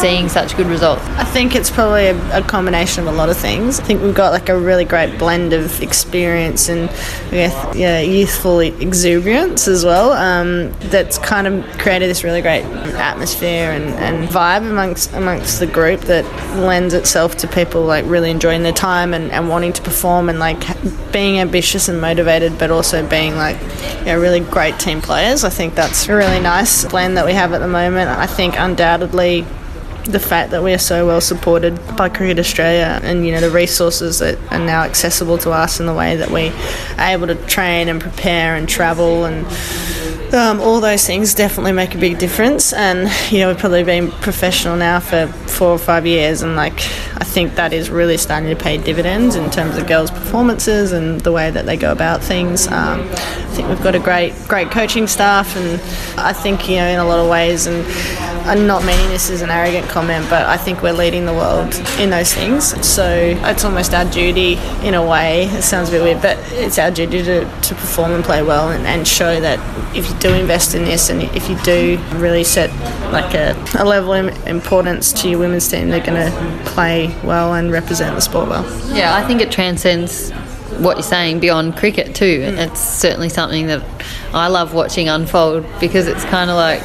[0.01, 1.03] seeing such good results?
[1.17, 3.79] I think it's probably a, a, combination of a lot of things.
[3.79, 6.89] I think we've got like a really great blend of experience and
[7.31, 10.13] yeah, youthful exuberance as well.
[10.13, 15.67] Um, that's kind of created this really great atmosphere and, and vibe amongst amongst the
[15.67, 16.25] group that
[16.57, 20.39] lends itself to people like really enjoying their time and, and wanting to perform and
[20.39, 20.61] like
[21.11, 23.59] being ambitious and motivated, but also being like
[23.99, 25.43] you know, really great team players.
[25.43, 28.09] I think that's a really nice blend that we have at the moment.
[28.09, 29.45] I think undoubtedly
[30.03, 33.49] the fact that we are so well supported by Cricket Australia and you know the
[33.49, 36.49] resources that are now accessible to us in the way that we
[36.99, 39.47] are able to train and prepare and travel and
[40.35, 44.11] um, all those things definitely make a big difference and you know we've probably been
[44.11, 46.79] professional now for four or five years and like
[47.17, 51.21] I think that is really starting to pay dividends in terms of girls' performances and
[51.21, 52.67] the way that they go about things.
[52.67, 53.09] Um,
[53.55, 55.79] think we've got a great great coaching staff, and
[56.19, 57.85] I think you know in a lot of ways, and
[58.45, 61.73] I'm not meaning this as an arrogant comment, but I think we're leading the world
[61.99, 62.85] in those things.
[62.85, 65.45] So it's almost our duty in a way.
[65.45, 68.69] It sounds a bit weird, but it's our duty to, to perform and play well
[68.69, 69.57] and, and show that
[69.95, 72.69] if you do invest in this and if you do really set
[73.11, 77.53] like a, a level of importance to your women's team, they're going to play well
[77.53, 78.65] and represent the sport well.
[78.93, 80.31] Yeah, I think it transcends
[80.79, 82.39] what you're saying beyond cricket too.
[82.41, 82.67] Mm.
[82.67, 83.83] It's certainly something that
[84.33, 86.81] I love watching unfold because it's kind of like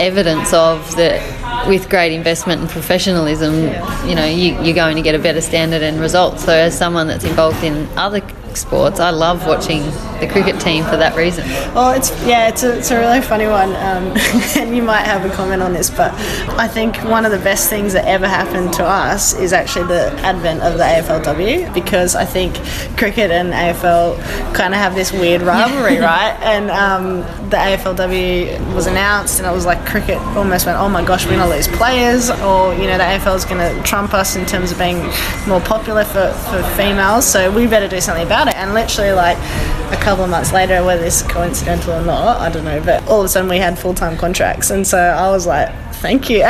[0.00, 3.54] evidence of that with great investment and professionalism,
[4.08, 6.44] you know, you, you're going to get a better standard and results.
[6.44, 8.20] So as someone that's involved in other
[8.56, 9.00] sports.
[9.00, 9.82] I love watching
[10.20, 11.46] the cricket team for that reason.
[11.74, 14.12] Well, it's yeah, it's a, it's a really funny one, um,
[14.56, 16.12] and you might have a comment on this, but
[16.58, 20.12] I think one of the best things that ever happened to us is actually the
[20.20, 22.56] advent of the AFLW because I think
[22.96, 26.36] cricket and AFL kind of have this weird rivalry, right?
[26.40, 31.04] And um, the AFLW was announced, and it was like cricket almost went, oh my
[31.04, 34.46] gosh, we're gonna lose players, or you know, the AFL is gonna trump us in
[34.46, 34.98] terms of being
[35.46, 38.62] more popular for, for females, so we better do something about about it.
[38.62, 39.36] And literally, like
[39.92, 43.20] a couple of months later, whether it's coincidental or not, I don't know, but all
[43.20, 44.70] of a sudden we had full time contracts.
[44.70, 46.42] And so I was like, thank you,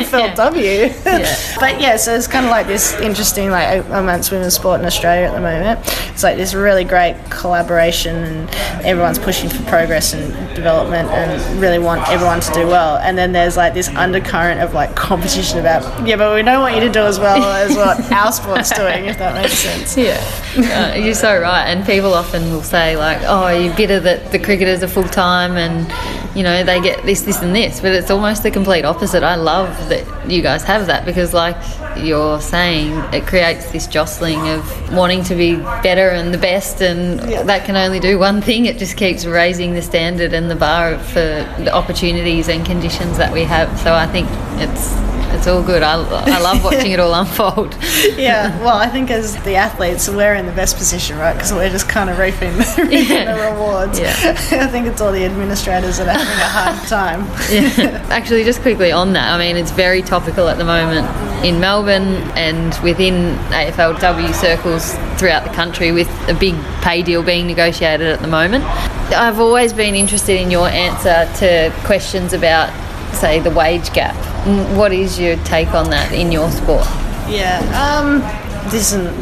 [0.00, 1.04] AFLW.
[1.04, 1.56] Yeah.
[1.60, 5.28] but yeah, so it's kind of like this interesting, like amongst women's sport in Australia
[5.28, 5.80] at the moment.
[6.12, 8.50] It's like this really great collaboration, and
[8.84, 12.96] everyone's pushing for progress and development, and really want everyone to do well.
[12.98, 16.74] And then there's like this undercurrent of like competition about, yeah, but we don't want
[16.74, 19.96] you to do as well as what our sport's doing, if that makes sense.
[19.96, 21.66] Yeah, uh, you're so right.
[21.66, 25.56] And people often will say like, oh, you're bitter that the cricketers are full time
[25.56, 25.90] and
[26.34, 29.22] you know they get this, this, and this, but it's almost the complete opposite.
[29.22, 31.56] I love that you guys have that because, like
[31.96, 37.30] you're saying, it creates this jostling of wanting to be better and the best, and
[37.30, 37.42] yeah.
[37.42, 38.66] that can only do one thing.
[38.66, 43.32] It just keeps raising the standard and the bar for the opportunities and conditions that
[43.32, 43.78] we have.
[43.80, 44.28] So I think
[44.60, 45.11] it's
[45.42, 45.82] it's all good.
[45.82, 47.74] I, I love watching it all unfold.
[48.16, 51.32] yeah, well, I think as the athletes, we're in the best position, right?
[51.32, 53.34] Because we're just kind of reaping, reaping yeah.
[53.34, 53.98] the rewards.
[53.98, 54.14] Yeah.
[54.52, 57.22] I think it's all the administrators that are having a hard time.
[57.50, 58.06] yeah.
[58.08, 61.08] Actually, just quickly on that, I mean, it's very topical at the moment
[61.44, 67.48] in Melbourne and within AFLW circles throughout the country with a big pay deal being
[67.48, 68.62] negotiated at the moment.
[69.12, 72.72] I've always been interested in your answer to questions about
[73.14, 74.31] say, the wage gap.
[74.76, 76.86] What is your take on that in your sport?
[77.28, 78.20] Yeah, um,
[78.70, 79.14] this isn't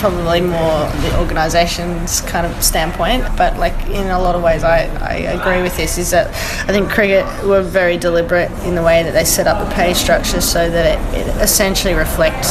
[0.00, 4.86] probably more the organisation's kind of standpoint, but like in a lot of ways, I,
[4.96, 5.98] I agree with this.
[5.98, 6.28] Is that
[6.68, 9.92] I think cricket were very deliberate in the way that they set up the pay
[9.92, 12.46] structure so that it, it essentially reflect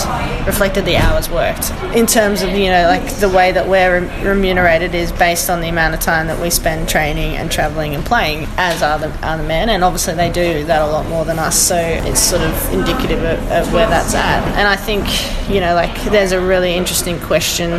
[0.46, 1.72] reflected the hours worked.
[1.96, 5.70] In terms of you know like the way that we're remunerated is based on the
[5.70, 9.44] amount of time that we spend training and travelling and playing, as are the, the
[9.44, 11.58] men, and obviously they do that a lot more than us.
[11.58, 14.48] So it's sort of indicative of, of where that's at.
[14.56, 15.08] And I think
[15.50, 17.72] you know like there's a really interesting question question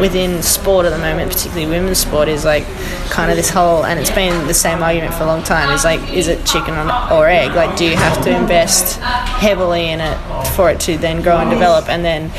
[0.00, 2.64] within sport at the moment, particularly women's sport, is like
[3.10, 5.70] kind of this whole, and it's been the same argument for a long time.
[5.74, 6.72] Is like, is it chicken
[7.12, 7.52] or egg?
[7.54, 10.16] Like, do you have to invest heavily in it
[10.56, 12.30] for it to then grow and develop, and then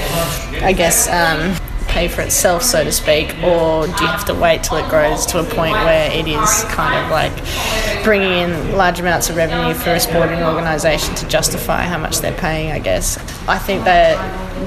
[0.63, 1.07] I guess.
[1.09, 1.55] Um,
[1.93, 5.25] pay for itself, so to speak, or do you have to wait till it grows
[5.27, 9.75] to a point where it is kind of like bringing in large amounts of revenue
[9.75, 12.71] for a sporting organisation to justify how much they're paying?
[12.71, 13.17] I guess
[13.47, 14.17] I think that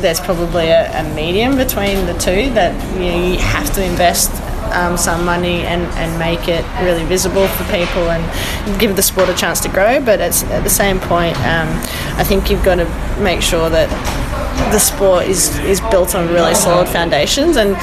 [0.01, 4.31] there's probably a, a medium between the two that you, know, you have to invest
[4.72, 9.29] um, some money and, and make it really visible for people and give the sport
[9.29, 10.01] a chance to grow.
[10.01, 11.68] But at the same point, um,
[12.18, 13.89] I think you've got to make sure that
[14.72, 17.57] the sport is is built on really solid foundations.
[17.57, 17.76] And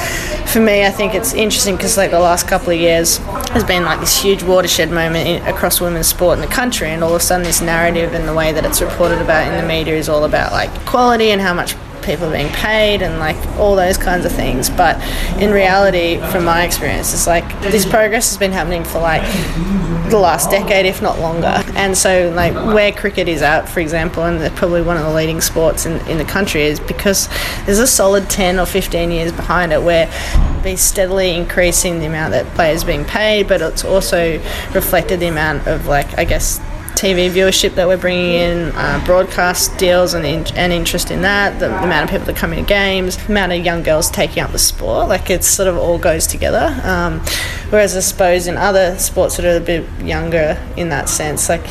[0.48, 3.18] for me, I think it's interesting because like the last couple of years
[3.54, 7.02] has been like this huge watershed moment in, across women's sport in the country, and
[7.02, 9.66] all of a sudden this narrative and the way that it's reported about in the
[9.66, 13.36] media is all about like quality and how much people are being paid and like
[13.58, 14.68] all those kinds of things.
[14.70, 15.00] But
[15.40, 19.22] in reality, from my experience, it's like this progress has been happening for like
[20.10, 21.62] the last decade, if not longer.
[21.74, 25.40] And so, like where cricket is at, for example, and probably one of the leading
[25.40, 27.28] sports in, in the country, is because
[27.64, 30.10] there's a solid 10 or 15 years behind it where
[30.62, 34.38] be steadily increasing the amount that players being paid, but it's also
[34.72, 36.60] reflected the amount of like I guess
[36.94, 41.58] TV viewership that we're bringing in, uh, broadcast deals and, in, and interest in that,
[41.58, 44.42] the, the, amount of people that come into games, the amount of young girls taking
[44.42, 46.80] up the sport, like it sort of all goes together.
[46.84, 47.20] Um,
[47.70, 51.66] whereas I suppose in other sports that are a bit younger in that sense, like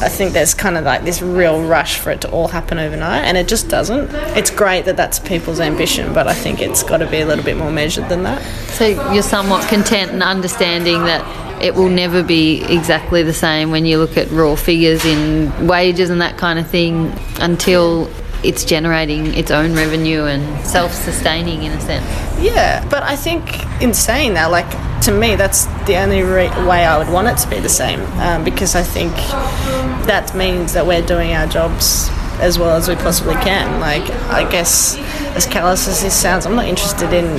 [0.00, 3.24] I think there's kind of like this real rush for it to all happen overnight,
[3.24, 4.10] and it just doesn't.
[4.36, 7.44] It's great that that's people's ambition, but I think it's got to be a little
[7.44, 8.42] bit more measured than that.
[8.70, 11.22] So you're somewhat content and understanding that
[11.62, 16.10] it will never be exactly the same when you look at raw figures in wages
[16.10, 18.10] and that kind of thing until
[18.42, 22.04] it's generating its own revenue and self-sustaining in a sense.
[22.40, 23.42] Yeah, but I think
[23.80, 24.68] in saying that, like
[25.02, 28.00] to me, that's the only re- way I would want it to be the same
[28.20, 29.12] um, because I think
[30.06, 32.08] that means that we're doing our jobs
[32.40, 33.78] as well as we possibly can.
[33.78, 34.96] Like, I guess,
[35.36, 37.38] as callous as this sounds, I'm not interested in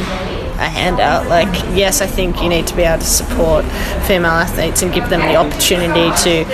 [0.57, 1.27] a handout.
[1.27, 3.65] Like, yes, I think you need to be able to support
[4.07, 6.45] female athletes and give them the opportunity to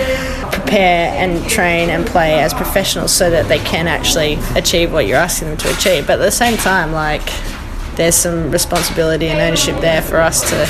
[0.52, 5.18] prepare and train and play as professionals so that they can actually achieve what you're
[5.18, 6.06] asking them to achieve.
[6.06, 7.28] But at the same time, like,
[7.96, 10.66] there's some responsibility and ownership there for us to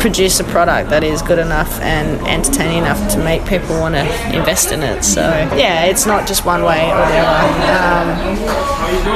[0.00, 4.04] produce a product that is good enough and entertaining enough to make people want to
[4.36, 5.04] invest in it.
[5.04, 5.20] So
[5.56, 8.40] yeah, it's not just one way or the other,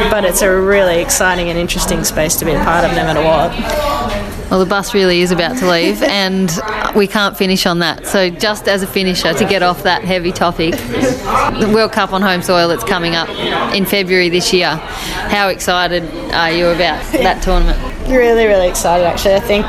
[0.05, 3.05] um, but it's a really exciting and interesting space to be a part of, no
[3.05, 4.34] matter what.
[4.51, 6.51] Well, the bus really is about to leave, and
[6.95, 8.07] we can't finish on that.
[8.07, 12.23] So, just as a finisher, to get off that heavy topic, the World Cup on
[12.23, 13.29] home soil that's coming up
[13.75, 14.77] in February this year.
[14.77, 17.79] How excited are you about that tournament?
[18.09, 19.05] Really, really excited.
[19.05, 19.67] Actually, I think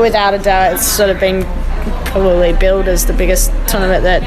[0.00, 1.44] without a doubt, it's sort of been
[2.06, 4.22] probably billed as the biggest tournament that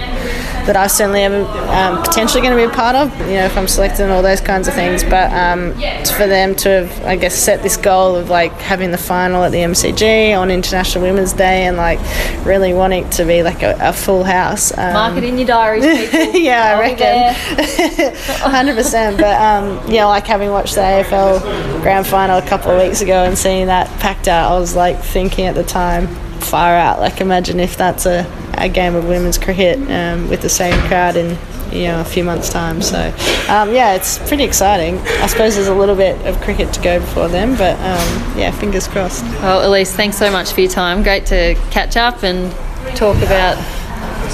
[0.68, 3.12] that I certainly am um, potentially going to be a part of.
[3.22, 5.04] You know, if I'm selected and all those kinds of things.
[5.04, 5.74] But um,
[6.12, 9.52] for them to have, I guess, set this goal of like having the final at
[9.52, 12.00] the MCG on International Women's Day and like
[12.46, 14.78] really wanting to be like a, a full house.
[14.78, 15.84] Um, Mark it in your diaries,
[16.36, 18.16] yeah, I reckon.
[18.52, 19.18] Hundred percent.
[19.18, 23.24] But um, yeah, like having watched the AFL Grand Final a couple of weeks ago
[23.24, 26.08] and seeing that packed out, I was like thinking at the time
[26.40, 27.00] far out.
[27.00, 28.26] Like imagine if that's a,
[28.58, 31.38] a game of women's cricket um, with the same crowd in
[31.72, 32.82] you know a few months' time.
[32.82, 33.14] So
[33.50, 34.98] um, yeah, it's pretty exciting.
[35.22, 38.52] I suppose there's a little bit of cricket to go before then, but um, yeah,
[38.52, 39.24] fingers crossed.
[39.42, 41.04] Well, Ellyse, thanks so much for your time.
[41.04, 42.52] Great to catch up and
[42.96, 43.58] talk about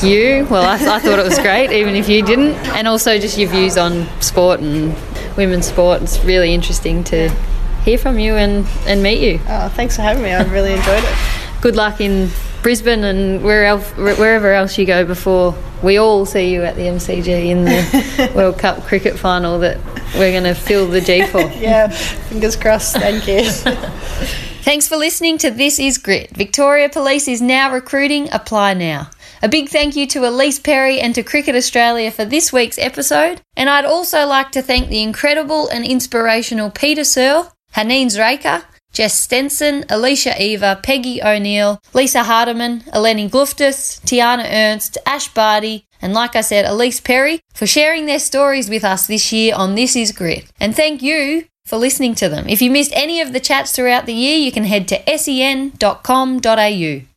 [0.03, 0.47] you.
[0.49, 3.49] Well, I, I thought it was great, even if you didn't, and also just your
[3.49, 4.95] views on sport and
[5.37, 6.01] women's sport.
[6.01, 7.29] It's really interesting to
[7.83, 9.39] hear from you and, and meet you.
[9.47, 10.31] Oh, thanks for having me.
[10.31, 12.29] I've really enjoyed it good luck in
[12.63, 15.53] Brisbane and wherever else you go before
[15.83, 19.77] we all see you at the MCG in the World Cup cricket final that
[20.15, 21.41] we're going to fill the G for.
[21.41, 22.95] yeah, fingers crossed.
[22.95, 23.49] Thank you.
[24.63, 26.29] Thanks for listening to This Is Grit.
[26.31, 28.29] Victoria Police is now recruiting.
[28.31, 29.09] Apply now.
[29.41, 33.41] A big thank you to Ellyse Perry and to Cricket Australia for this week's episode.
[33.57, 38.63] And I'd also like to thank the incredible and inspirational Peta Searle, Haneen Zreika,
[38.93, 46.13] Jess Stenson, Alicia Eva, Peggy O'Neill, Lisa Hardiman, Eleni Glouftsis, Tiana Ernst, Ash Barty, and
[46.13, 49.95] like I said, Ellyse Perry for sharing their stories with us this year on This
[49.95, 50.45] Is Grit.
[50.59, 52.47] And thank you for listening to them.
[52.49, 57.03] If you missed any of the chats throughout the year, you can head to sen.com.au.